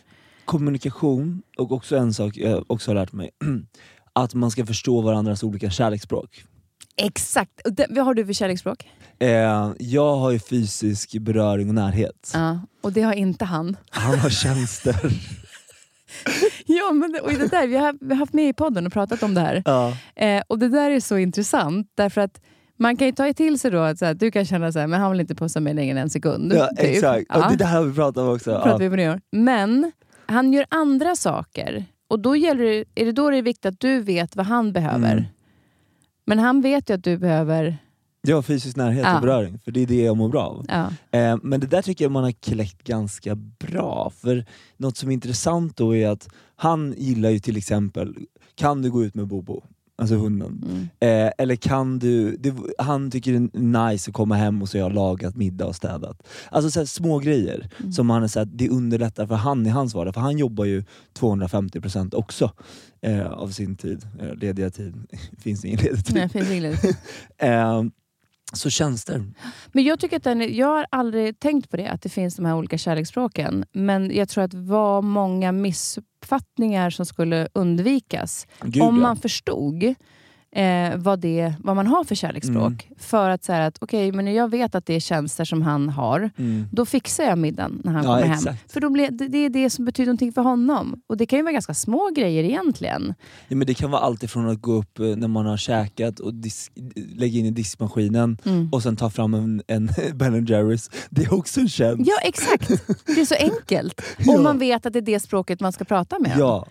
[0.46, 3.30] Kommunikation, och också en sak jag också har lärt mig,
[4.14, 6.44] att man ska förstå varandras olika kärleksspråk.
[6.98, 7.62] Exakt!
[7.66, 8.90] Det, vad har du för kärleksspråk?
[9.20, 12.32] Eh, jag har ju fysisk beröring och närhet.
[12.34, 13.78] Ja, och det har inte han.
[13.90, 14.96] Han har tjänster.
[16.66, 18.94] Ja, men det, och det där, vi, har, vi har haft med i podden och
[18.94, 19.64] pratat om det här.
[19.66, 19.98] ja.
[20.16, 22.42] Eh, och det där är så intressant, därför att
[22.80, 24.88] man kan ju ta till sig då att så här, du kan känna så här,
[24.88, 26.54] men han vill inte pussa mig längre än en sekund.
[26.54, 26.80] ja, typ.
[26.80, 27.26] exakt.
[27.30, 27.46] Ja.
[27.46, 28.52] Och det där har vi pratat om också.
[28.52, 29.22] pratar vi på nyår.
[29.32, 29.92] Men
[30.26, 31.86] han gör andra saker.
[32.08, 34.74] Och då gäller det, är det då det är viktigt att du vet vad han
[34.74, 35.12] behöver.
[35.12, 35.24] Mm.
[36.26, 37.78] Men han vet ju att du behöver
[38.28, 39.16] Ja, fysisk närhet Ja.
[39.16, 40.66] och beröring, för det är det jag mår bra av.
[40.68, 41.20] Ja.
[41.20, 44.12] Eh, men det där tycker jag man har kläckt ganska bra.
[44.22, 44.46] För
[44.78, 48.16] något som är intressant då är att han gillar ju till exempel,
[48.56, 49.64] kan du gå ut med Bobo?
[49.98, 50.64] Alltså hunden.
[50.66, 51.26] Mm.
[51.28, 54.78] Eh, eller kan du, det, han tycker det är nice att komma hem och så
[54.78, 56.28] har jag lagat middag och städat.
[56.52, 57.92] Alltså så här, små grejer Mm.
[57.92, 60.14] som han är så här, det underlättar för han i hans vardag.
[60.14, 60.84] För han jobbar ju
[61.20, 62.52] 250% också
[63.02, 64.08] eh, av sin tid.
[64.20, 64.96] Eh, lediga tid,
[65.38, 66.16] finns ingen ledig tid.
[66.16, 66.80] Nej, finns inget.
[67.38, 67.84] Eh,
[68.54, 69.26] så tjänster.
[69.72, 72.46] Men jag tycker att den, jag har aldrig tänkt på det, att det finns de
[72.46, 73.66] här olika kärleksspråken.
[73.72, 79.02] Men jag tror att det var många missuppfattningar som skulle undvikas Gud, om ja.
[79.02, 79.96] man förstod
[80.56, 82.90] eh, vad, det, vad man har för kärleksspråk.
[82.98, 85.90] För att säga att okej, men när jag vet att det är tjänster som han
[85.90, 86.66] har, Mm.
[86.72, 88.34] då fixar jag middagen när han Ja, kommer hem.
[88.34, 88.72] exakt.
[88.74, 91.02] För då blir, det, det är det som betyder någonting för honom.
[91.08, 93.14] Och det kan ju vara ganska små grejer egentligen.
[93.48, 96.20] Ja, men det kan vara allt ifrån att gå upp eh, när man har käkat
[96.20, 96.70] och dis-
[97.16, 98.70] lägga in i diskmaskinen Mm.
[98.72, 100.90] och sen ta fram en, en Ben Jerrys.
[101.10, 102.04] Det är också en tjänst.
[102.10, 102.68] Ja, exakt.
[103.06, 104.02] Det är så enkelt.
[104.18, 104.38] Ja.
[104.38, 106.32] Om man vet att det är det språket man ska prata med.
[106.40, 106.68] Ja.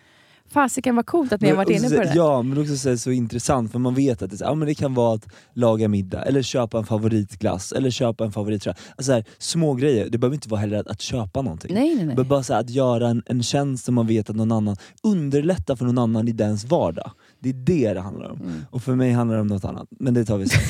[0.54, 2.12] Fasiken vad coolt att ni har varit Men inne på det.
[2.14, 4.74] Ja, men också så, så intressant för man vet att det, så- ja, men det
[4.74, 8.76] kan vara att laga middag, eller köpa en favoritglass, eller köpa en favorittröja.
[8.96, 10.08] Alltså här, små grejer.
[10.10, 11.74] det behöver inte vara heller att, att köpa någonting.
[11.74, 12.06] Nej, nej, nej.
[12.06, 15.76] behöver bara så att göra en, en tjänst som man vet att någon annan, underlätta
[15.76, 17.10] för någon annan i dens vardag.
[17.38, 18.40] Det är det det handlar om.
[18.40, 18.60] Mm.
[18.70, 20.60] Och för mig handlar det om något annat, men det tar vi sen.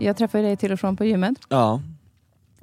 [0.00, 1.38] Jag träffade dig till och från på gymmet.
[1.48, 1.82] ja.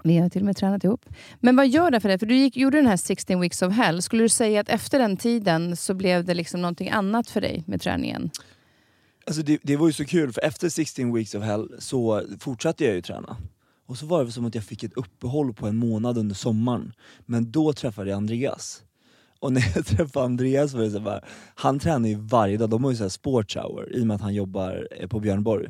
[0.03, 1.05] Vi har till och med tränat ihop.
[1.39, 2.19] Men vad gör det för dig?
[2.19, 4.01] För du gick, gjorde den här 16 weeks of hell.
[4.01, 7.63] Skulle du säga att efter den tiden så blev det liksom någonting annat för dig
[7.67, 8.29] med träningen?
[9.25, 12.85] Alltså det, det var ju så kul, för efter 16 weeks of hell så fortsatte
[12.85, 13.37] jag ju träna.
[13.85, 16.93] Och så var det som att jag fick ett uppehåll på en månad under sommaren.
[17.25, 18.83] Men då träffade jag Andreas.
[19.39, 21.21] Och när jag träffade Andreas var det så bara,
[21.55, 24.15] han tränar ju varje dag, de har ju så här sports hour i och med
[24.15, 25.67] att han jobbar eh, på Björnborg.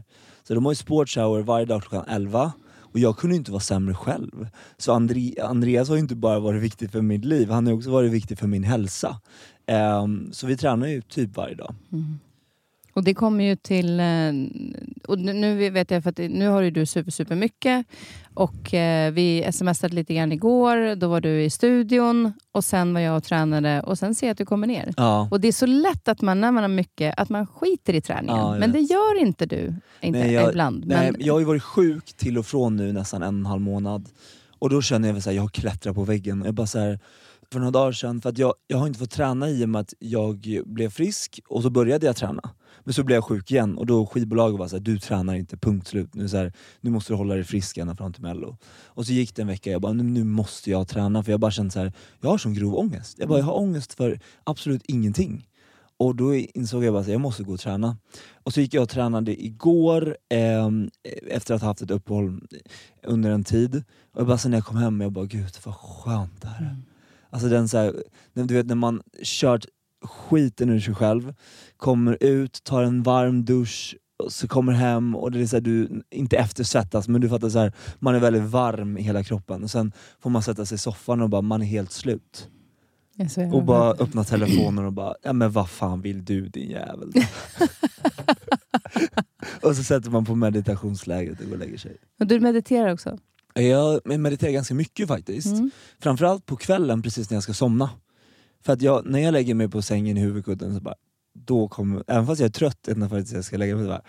[0.47, 2.53] Så de har ju sports hour varje dag klockan 11
[2.95, 4.47] och jag kunde inte vara sämre själv.
[4.77, 7.91] Så Andri Andreas har ju inte bara varit viktig för mitt liv, han har också
[7.91, 9.19] varit viktig för min hälsa.
[10.01, 11.75] Um, så vi tränar ju typ varje dag.
[11.91, 12.19] Mm.
[12.95, 13.99] Och det kommer ju till...
[13.99, 14.31] eh,
[15.07, 17.85] Och nu- vet jag för att nu har ju du super, super mycket
[18.33, 20.95] och eh, vi smsade lite grann igår.
[20.95, 24.31] Då var du i studion och sen var jag och tränade och sen ser jag
[24.31, 24.93] att du kommer ner.
[24.97, 25.27] Ja.
[25.31, 28.01] Och det är så lätt att man när man har mycket, att man skiter i
[28.01, 28.37] träningen.
[28.37, 29.73] Ja, men det gör inte du.
[30.01, 30.83] Inte Nej, jag- ibland.
[30.87, 33.45] Nej, men, jag har ju varit sjuk till och från nu nästan en och en
[33.45, 34.09] halv månad.
[34.59, 36.41] Och då känner jag såhär, jag har klättrat på väggen.
[36.45, 36.99] Jag bara så här,
[37.55, 39.81] för några dagar sedan, för att jag, jag har inte fått träna i och med
[39.81, 42.49] att jag blev frisk och så började jag träna.
[42.83, 45.87] Men så blev jag sjuk igen och då skivbolaget var såhär, du tränar inte, punkt
[45.87, 46.13] slut.
[46.13, 48.57] Nu, så här, nu måste du hålla dig frisk ända fram till mello.
[48.85, 51.51] Och så gick det en vecka, jag bara, nu, måste jag träna för jag bara
[51.51, 53.15] kände så här, jag har sån grov ångest.
[53.19, 55.47] Jag bara, jag har ångest för absolut ingenting.
[55.97, 57.97] Och då insåg jag att jag måste gå och träna.
[58.43, 60.69] Och så gick jag och tränade igår eh,
[61.29, 62.41] efter att ha haft ett uppehåll
[63.03, 63.83] under en tid.
[64.13, 66.65] Och jag bara, sen när jag kom hem, jag bara gud vad skönt det här
[66.65, 66.69] är.
[66.69, 66.81] Mm.
[67.35, 69.65] Alltså den så här, du vet när man kört
[70.03, 71.33] skiten ur sig själv,
[71.77, 75.61] kommer ut, tar en varm dusch, och så kommer hem och det är så här,
[75.61, 79.63] du, inte eftersvettas men du fattar så här, man är väldigt varm i hela kroppen.
[79.63, 82.49] Och sen får man sätta sig i soffan och bara, man är helt slut.
[83.53, 87.11] Och bara öppna telefonen och bara, ja men vad fan vill du din jävel?
[89.61, 91.97] och så sätter man på meditationsläget och går och lägger sig.
[92.19, 93.17] Och du mediterar också?
[93.59, 95.47] Jag mediterar ganska mycket faktiskt.
[95.47, 95.71] Mm.
[95.99, 97.89] Framförallt på kvällen precis när jag ska somna.
[98.65, 100.95] För att jag, när jag lägger mig på sängen i huvudkudden så bara,
[101.33, 104.01] då kommer, även fast jag är trött att jag ska lägga mig så bara,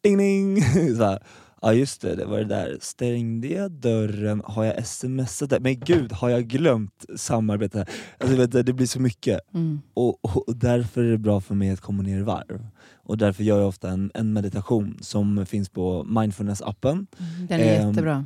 [0.00, 0.62] ding ding!
[0.96, 1.22] Så här,
[1.62, 5.60] ja just det, det var det där, stängde jag dörren, har jag smsat där?
[5.60, 7.86] Men gud, har jag glömt samarbete?
[8.18, 9.40] Alltså, vet du, det blir så mycket.
[9.54, 9.80] Mm.
[9.94, 12.66] Och, och, och därför är det bra för mig att komma ner i varv.
[12.96, 17.06] Och därför gör jag ofta en, en meditation som finns på mindfulness-appen.
[17.48, 18.24] Den är Ehm, jättebra.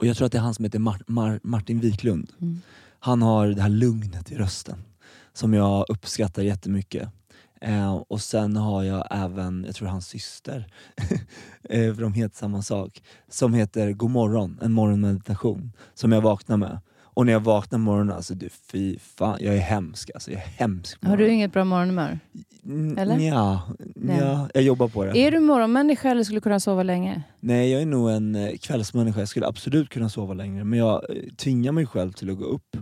[0.00, 2.32] Och jag tror att det är han som heter Mar- Mar- Martin Wiklund.
[2.40, 2.60] Mm.
[3.00, 4.82] Han har det här lugnet i rösten
[5.32, 7.08] som jag uppskattar jättemycket.
[7.60, 10.66] Eh, och sen har jag även, jag tror hans syster,
[11.62, 16.56] eh, för de heter samma sak, som heter God morgon, en morgonmeditation som jag vaknar
[16.56, 16.78] med.
[17.20, 20.30] Och när jag vaknar morgonen, alltså du fy fan, jag är hemsk alltså.
[20.30, 22.18] Jag är hemsk Har du inget bra morgonhumör?
[22.96, 23.16] Eller?
[23.16, 23.62] Nja,
[23.94, 25.18] nja, jag jobbar på det.
[25.18, 27.22] Är du morgonmänniska eller skulle du kunna sova länge?
[27.40, 29.18] Nej, jag är nog en eh, kvällsmänniska.
[29.20, 32.44] Jag skulle absolut kunna sova längre, men jag eh, tvingar mig själv till att gå
[32.44, 32.76] upp.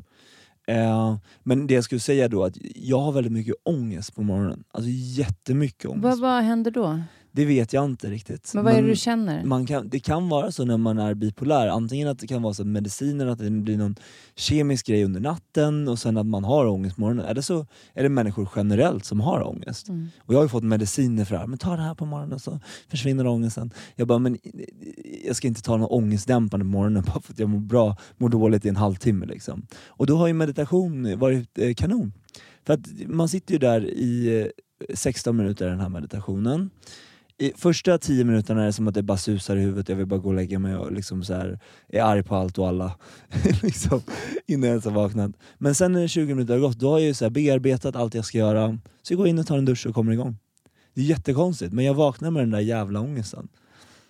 [0.66, 4.64] Eh, men det jag skulle säga då, att jag har väldigt mycket ångest på morgonen.
[4.70, 6.04] Alltså jättemycket ångest.
[6.04, 7.00] Vad, vad händer då?
[7.32, 8.50] Det vet jag inte riktigt.
[8.54, 9.44] Men vad är det du känner?
[9.44, 12.54] man kan, det kan vara så när man är bipolär, antingen att det kan vara
[12.54, 13.96] så mediciner, att det blir någon
[14.36, 17.26] kemisk grej under natten och sen att man har ångest på morgonen.
[17.26, 19.88] Eller så är det människor generellt som har ångest.
[19.88, 20.08] Mm.
[20.18, 22.38] Och jag har ju fått mediciner för det här, men ta det här på morgonen
[22.38, 23.70] så försvinner ångesten.
[23.96, 24.38] Jag bara, men
[25.26, 28.28] jag ska inte ta någon ångestdämpande på morgonen bara för att jag mår bra, mår
[28.28, 29.26] dåligt i en halvtimme.
[29.26, 29.66] Liksom.
[29.86, 32.12] Och då har ju meditation varit eh, kanon.
[32.66, 34.46] För att man sitter ju där i eh,
[34.94, 36.70] 16 minuter i den här meditationen.
[37.40, 40.06] I första tio minuterna är det som att det bara susar i huvudet, jag vill
[40.06, 42.96] bara gå och lägga mig och liksom så här, är arg på allt och alla.
[43.62, 44.02] liksom,
[44.46, 45.30] innan jag ens har vaknat.
[45.58, 48.14] Men sen när 20 minuter har gått, då har jag ju så här bearbetat allt
[48.14, 48.78] jag ska göra.
[49.02, 50.36] Så jag går in och tar en dusch och kommer igång.
[50.94, 53.48] Det är jättekonstigt, men jag vaknar med den där jävla ångesten.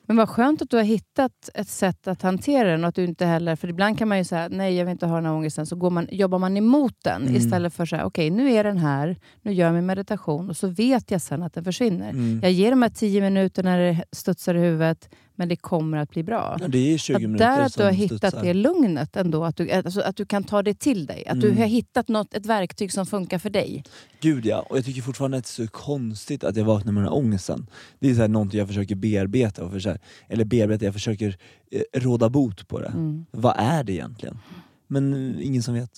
[0.08, 3.04] Men vad skönt att du har hittat ett sätt att hantera den och att du
[3.04, 5.32] inte heller, för ibland kan man ju säga nej jag vill inte ha den här
[5.32, 7.36] ångesten, så går man, jobbar man emot den Mm.
[7.36, 10.56] istället för så här, okej nu är den här, nu gör jag min meditation och
[10.56, 12.10] så vet jag sen att den försvinner.
[12.10, 12.40] Mm.
[12.42, 15.08] Jag ger de här tio minuterna när det studsar i huvudet,
[15.38, 16.56] men det kommer att bli bra.
[16.60, 18.42] Ja, det är 20 Att där att du har hittat studsar.
[18.42, 21.26] det lugnet ändå, att du, alltså, att du kan ta det till dig.
[21.26, 21.40] Att Mm.
[21.54, 23.82] du har hittat något, ett verktyg som funkar för dig.
[24.20, 27.02] Gud ja, och jag tycker fortfarande att det är så konstigt att jag vaknar med
[27.02, 27.66] den här ångesten.
[28.00, 31.36] Det är så här någonting jag försöker bearbeta, och försöker, eller bearbeta, jag försöker
[31.72, 32.86] eh, råda bot på det.
[32.88, 33.26] Mm.
[33.30, 34.38] Vad är det egentligen?
[34.86, 35.90] Men eh, ingen som vet.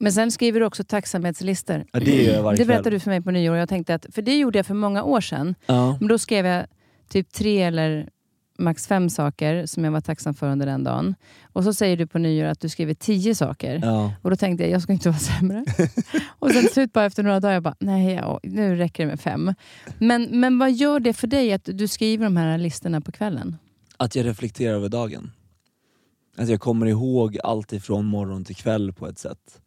[0.00, 1.84] Men sen skriver du också tacksamhetslistor.
[1.92, 3.56] Ja, det Det berättade du för mig på nyår.
[3.56, 5.54] Jag tänkte att, för det gjorde jag för många år sedan.
[5.66, 5.96] Ja.
[6.00, 6.66] Men då skrev jag
[7.08, 8.08] typ tre eller
[8.58, 11.14] max fem saker som jag var tacksam för under den dagen.
[11.52, 13.80] Och så säger du på nyår att du skriver tio saker.
[13.82, 14.12] Ja.
[14.22, 15.64] Och då tänkte jag, jag ska inte vara sämre.
[16.38, 19.10] och sen till slut bara efter några dagar, jag bara, nej, ja, nu räcker det
[19.10, 19.54] med fem.
[19.98, 23.56] Men, men vad gör det för dig att du skriver de här listorna på kvällen?
[23.96, 25.32] Att jag reflekterar över dagen.
[26.36, 29.60] Att jag kommer ihåg allt ifrån morgon till kväll på ett sätt.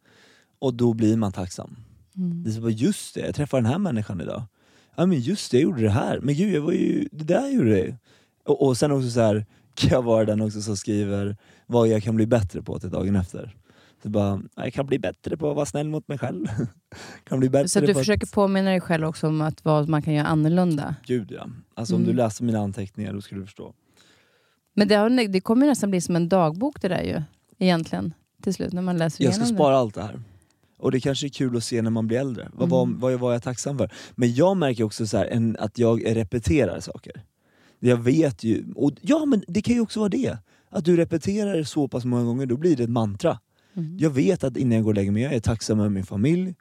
[0.58, 1.76] Och då blir man tacksam.
[2.16, 2.42] Mm.
[2.42, 4.42] Det är så bara, just det, jag träffade den här människan idag.
[4.96, 6.20] Ja men just det, jag gjorde det här.
[6.20, 7.96] Men gud, jag var ju, det där gjorde jag.
[8.50, 11.36] Och, och sen också så här, kan jag vara den också som skriver
[11.66, 13.56] vad jag kan bli bättre på till dagen efter.
[14.02, 16.46] Så bara, jag kan bli bättre på att vara snäll mot mig själv.
[17.28, 19.88] kan bli bättre Så att du på försöker påminna dig själv också om att vad
[19.88, 20.94] man kan göra annorlunda.
[21.06, 21.46] Gud ja.
[21.74, 22.10] Alltså om Mm.
[22.12, 23.74] du läser mina anteckningar då skulle du förstå.
[24.74, 27.22] Men det, har, det kommer nästan bli som en dagbok det där ju.
[27.58, 28.14] Egentligen.
[28.42, 30.20] Till slut när man läser Jag ska spara allt det här.
[30.78, 32.48] Och det kanske är kul att se när man blir äldre.
[32.52, 33.00] Vad, Mm.
[33.00, 33.90] vad var jag tacksam för?
[34.14, 37.22] Men jag märker också så här, en, att jag repeterar saker.
[37.80, 40.38] Jag vet ju, och ja men det kan ju också vara det.
[40.70, 43.38] Att du repeterar så pass många gånger, då blir det ett mantra.
[43.74, 43.80] det.
[43.80, 43.98] Mm.
[43.98, 46.54] Jag vet att innan jag går och lägger mig, jag är tacksam över min familj.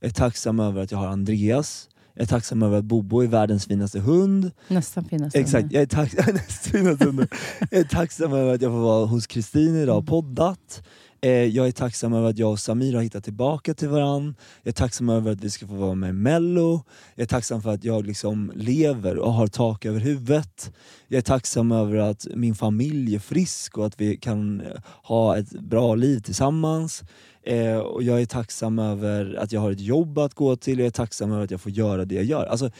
[0.00, 1.88] Jag är tacksam över att jag har Andreas.
[2.14, 4.50] Jag är tacksam över att Bobo är världens finaste hund.
[4.68, 5.38] Nästan finaste.
[5.38, 7.28] Exakt, jag är, tack, nästan finaste
[7.70, 10.82] jag är tacksam över att jag får vara hos Kristin idag och poddat.
[11.24, 14.34] Eh, jag är tacksam över att jag och Samir har hittat tillbaka till varann.
[14.62, 16.84] Jag är tacksam över att vi ska få vara med i mello.
[17.14, 20.72] Jag är tacksam för att jag liksom lever och har tak över huvudet.
[21.08, 24.66] Jag är tacksam över att min familj är frisk och att vi kan eh,
[25.02, 27.02] ha ett bra liv tillsammans.
[27.44, 30.78] Eh, och jag är tacksam över att jag har ett jobb att gå till.
[30.78, 32.46] Jag är tacksam över att jag får göra det jag gör.
[32.46, 32.70] Alltså,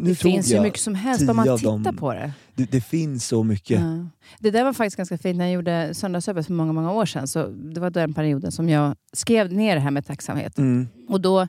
[0.00, 1.96] Det finns ju jag mycket som helst om man tittar dem.
[1.96, 2.32] på det.
[2.54, 3.80] Det, det finns så mycket.
[3.80, 4.06] Ja.
[4.38, 7.28] Det där var faktiskt ganska fint när jag gjorde Söndagsöppet för många, många år sedan.
[7.28, 10.58] Så det var den perioden som jag skrev ner det här med tacksamhet.
[10.58, 10.88] Mm.
[11.08, 11.40] Och då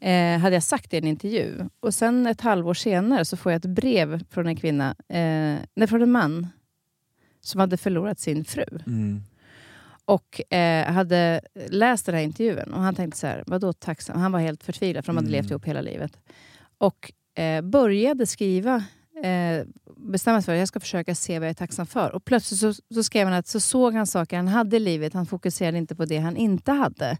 [0.00, 1.52] eh, hade jag sagt det i en intervju.
[1.80, 5.86] Och sen ett halvår senare så får jag ett brev från en kvinna, eh, nej,
[5.88, 6.46] från en man
[7.40, 8.64] som hade förlorat sin fru.
[8.86, 9.22] Mm.
[10.06, 14.20] Och eh, hade läst den här intervjun och han tänkte så här, vadå tacksam?
[14.20, 15.32] Han var helt förtvivlad för de hade Mm.
[15.40, 16.18] levt ihop hela livet.
[16.78, 18.84] Och eh, började skriva,
[19.24, 22.14] eh, bestämma sig för att jag ska försöka se vad jag är tacksam för.
[22.14, 25.14] Och plötsligt så, så skrev han att så såg han saker han hade i livet,
[25.14, 27.18] han fokuserade inte på det han inte hade.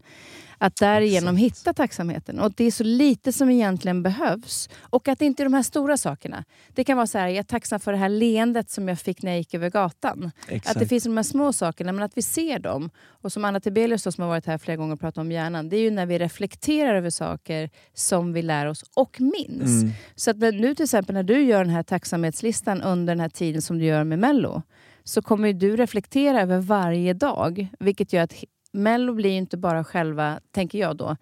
[0.58, 1.58] Att därigenom Exakt.
[1.58, 2.40] hitta tacksamheten.
[2.40, 4.68] Och det är så lite som egentligen behövs.
[4.80, 6.44] Och att det inte är de här stora sakerna.
[6.74, 9.22] Det kan vara så här, jag är tacksam för det här leendet som jag fick
[9.22, 10.30] när jag gick över gatan.
[10.48, 10.76] Exakt.
[10.76, 12.90] Att det finns de här små sakerna, men att vi ser dem.
[13.06, 15.76] Och som Anna Tibelius som har varit här flera gånger och pratat om hjärnan, det
[15.76, 19.82] är ju när vi reflekterar över saker som vi lär oss och minns.
[19.82, 19.94] Mm.
[20.14, 23.62] Så att nu till exempel när du gör den här tacksamhetslistan under den här tiden
[23.62, 24.62] som du gör med Mello,
[25.04, 27.68] så kommer du reflektera över varje dag.
[27.80, 28.34] Vilket gör att
[28.74, 31.16] Mello blir ju inte bara själva, tänker jag då,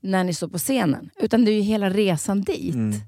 [0.00, 1.10] när ni står på scenen.
[1.20, 2.74] Utan det är ju hela resan dit.
[2.74, 3.00] Mm.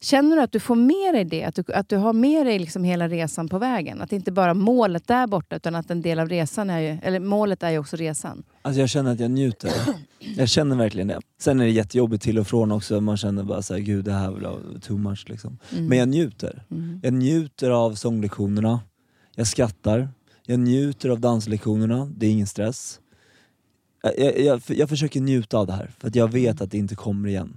[0.00, 1.44] Känner du att du får med dig det?
[1.44, 4.00] Att du, att du har med dig liksom hela resan på vägen?
[4.00, 6.98] Att inte bara målet där borta, utan att en del av resan är ju...
[7.02, 8.42] Eller målet är ju också resan.
[8.62, 9.72] Alltså jag känner att jag njuter.
[10.36, 11.20] Jag känner verkligen det.
[11.40, 13.00] Sen är det jättejobbigt till och från också.
[13.00, 15.58] Man känner bara såhär, gud det här var too much liksom.
[15.72, 15.86] Mm.
[15.86, 16.64] Men jag njuter.
[16.70, 17.00] Mm.
[17.02, 18.80] Jag njuter av sånglektionerna.
[19.34, 20.08] Jag skrattar.
[20.46, 22.12] Jag njuter av danslektionerna.
[22.16, 23.00] Det är ingen stress.
[24.02, 26.94] Jag, jag, jag, försöker njuta av det här, för att jag vet att det inte
[26.94, 27.56] kommer igen.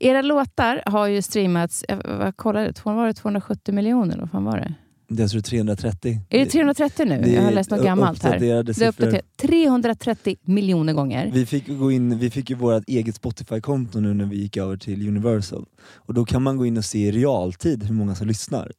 [0.00, 4.18] Era låtar har ju streamats, jag, jag kollade, var det 270 miljoner?
[4.18, 4.74] Vad fan var det?
[5.20, 6.20] Jag tror 330.
[6.28, 7.20] Är det 330 nu?
[7.22, 8.38] Det är jag har läst något gammalt här.
[8.38, 9.24] Det är uppdaterat.
[9.36, 11.30] 330 miljoner gånger.
[11.32, 14.76] Vi fick, gå in, vi fick ju vårt eget Spotify-konto nu när vi gick över
[14.76, 15.66] till Universal.
[15.94, 18.72] Och då kan man gå in och se i realtid hur många som lyssnar.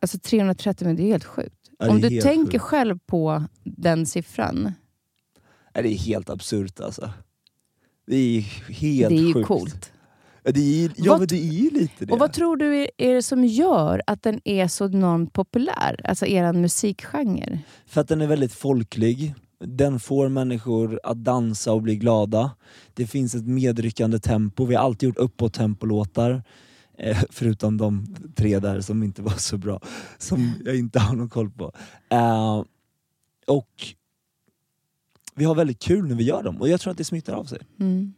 [0.00, 1.70] Alltså 330 miljoner, det är helt sjukt.
[1.78, 2.64] Ja, det Om är du tänker sjukt.
[2.64, 4.72] själv på den siffran.
[5.74, 7.10] Det är helt absurt alltså.
[8.06, 8.40] Det är
[8.72, 9.48] helt det är ju sjukt.
[9.48, 9.92] coolt.
[10.42, 12.12] Ja, det är, ja Vad- men det är ju lite det.
[12.12, 16.00] Och vad tror du är, är det som gör att den är så enormt populär?
[16.04, 17.58] Alltså eran musikgenre.
[17.86, 19.34] För att den är väldigt folklig.
[19.64, 22.50] Den får människor att dansa och bli glada.
[22.94, 24.64] Det finns ett medryckande tempo.
[24.64, 26.42] Vi har alltid gjort uppåt-tempolåtar.
[26.98, 29.80] Eh, förutom de tre där som inte var så bra.
[30.18, 31.72] Som jag inte har någon koll på.
[32.10, 32.62] Eh,
[33.46, 33.68] och
[35.34, 37.44] vi har väldigt kul när vi gör dem och jag tror att det smittar av
[37.44, 37.58] sig.
[37.80, 38.14] Mm.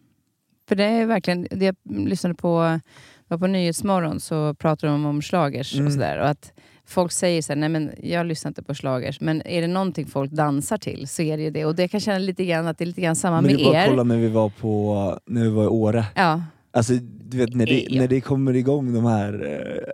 [0.68, 2.80] För det är verkligen, det jag lyssnade på,
[3.28, 5.86] var på Nyhetsmorgon så pratade de om slagers Mm.
[5.86, 6.18] och sådär.
[6.18, 6.52] Och att
[6.86, 10.06] folk säger så här, nej men jag lyssnar inte på slagers, men är det någonting
[10.06, 11.64] folk dansar till så är det ju det.
[11.64, 13.62] Och det kan känna lite grann att det är lite grann samma Men med det
[13.62, 13.88] är bara er.
[13.88, 16.04] kolla när vi var, på, när vi var i Åre.
[16.14, 16.92] Ja, Alltså,
[17.28, 19.32] du vet, när, det, när det kommer igång de här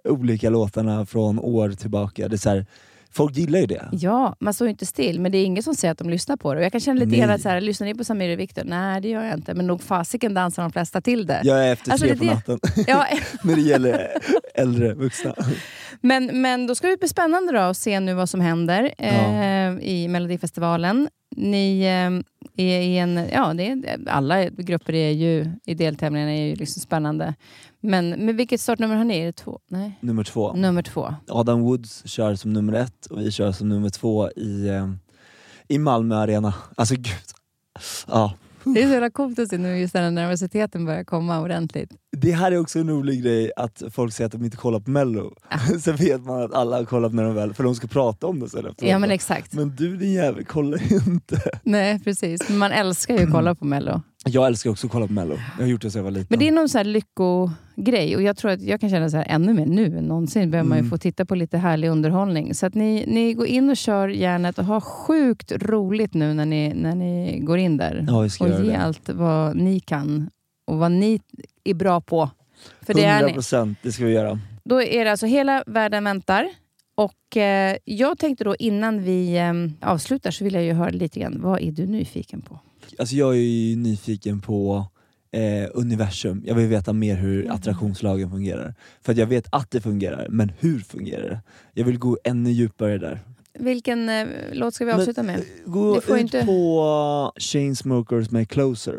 [0.04, 2.28] eh, olika låtarna från år tillbaka.
[2.28, 2.66] Det är så här,
[3.12, 3.88] folk gillar ju det.
[3.92, 6.36] ja, man står ju inte still, men det är ingen som säger att de lyssnar
[6.36, 6.58] på det.
[6.58, 8.62] Och jag kan känna lite grann att så här, lyssnar ni på Samir och Viktor?
[8.64, 9.54] Nej, det gör jag inte.
[9.54, 11.40] Men nog fasiken dansar de flesta till det.
[11.44, 13.06] Jag är efter Alltså, tre på natten Ja,
[13.42, 14.08] när det gäller
[14.54, 15.34] äldre vuxna.
[16.00, 19.68] Men, men då ska det bli spännande då att se nu vad som händer eh,
[19.80, 21.08] i Melodifestivalen.
[21.36, 23.28] Ni eh, är i en...
[23.32, 27.34] Ja, det är, alla grupper är ju, i deltävlingarna är ju liksom spännande.
[27.80, 29.18] Men, men vilket startnummer har ni?
[29.18, 29.60] Är det två?
[29.68, 29.98] Nej.
[30.00, 30.52] Nummer två.
[30.52, 31.14] Nummer två.
[31.28, 34.90] Adam Woods kör som nummer ett och vi kör som nummer två i, eh,
[35.68, 36.54] i Malmö Arena.
[36.76, 37.32] Alltså gud.
[38.06, 38.34] Ja.
[38.64, 41.90] Det är så jävla coolt att se nu just den här nervositeten börjar komma ordentligt.
[42.16, 44.90] Det här är också en rolig grej att folk säger att de inte kollar på
[44.90, 45.34] mello.
[45.80, 48.40] Sen vet man att alla har kollat när de väl, för de ska prata om
[48.40, 48.90] det sen efteråt.
[48.90, 49.52] Ja men exakt.
[49.54, 51.40] Men du din jävel kollar ju inte.
[51.62, 52.48] Nej precis.
[52.48, 54.00] Men man älskar ju att kolla på Mello.
[54.24, 55.38] Jag älskar också att kolla på mello.
[55.58, 56.26] Jag har gjort det sedan jag var liten.
[56.30, 59.16] Men det är någon så här lyckogrej och jag tror att jag kan känna så
[59.16, 60.90] här ännu mer nu än någonsin behöver man ju Mm.
[60.90, 62.54] få titta på lite härlig underhållning.
[62.54, 66.46] Så att ni, ni går in och kör järnet och har sjukt roligt nu när
[66.46, 68.04] ni, när ni går in där.
[68.08, 68.76] Ja, och ge det.
[68.78, 70.30] allt vad ni kan
[70.64, 71.20] och vad ni
[71.64, 72.30] är bra på.
[72.80, 73.32] För det är 100 ni.
[73.34, 74.38] procent, det ska vi göra.
[74.64, 76.48] Då är det alltså hela världen väntar.
[76.94, 79.52] Och eh, jag tänkte då innan vi eh,
[79.90, 82.58] avslutar så vill jag ju höra lite grann, vad är du nyfiken på?
[82.98, 84.86] Alltså jag är ju nyfiken på
[85.32, 86.42] eh, universum.
[86.46, 87.56] Jag vill veta mer hur Mm.
[87.56, 88.74] attraktionslagen fungerar.
[89.02, 91.40] För jag vet att det fungerar, men hur fungerar det?
[91.74, 93.20] Jag vill gå ännu djupare där.
[93.58, 95.40] Vilken eh, låt ska vi Men, avsluta med?
[95.64, 98.96] Gå Det får ut inte- på Chainsmokers med Closer.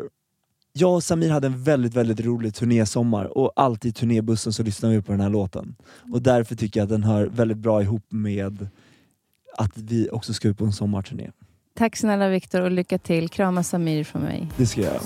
[0.76, 4.90] Jag och Samir hade en väldigt, väldigt rolig turnésommar och alltid i turnébussen så lyssnar
[4.90, 5.76] vi på den här låten.
[6.12, 8.68] Och därför tycker jag att den hör väldigt bra ihop med
[9.56, 11.30] att vi också ska ut på en sommarturné.
[11.74, 13.28] Tack snälla Viktor och lycka till.
[13.28, 14.48] Krama Samir från mig.
[14.56, 15.00] Det ska jag göra.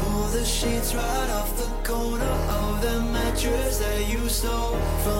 [0.00, 5.19] Pull the sheets right off the corner of the mattress that you stole from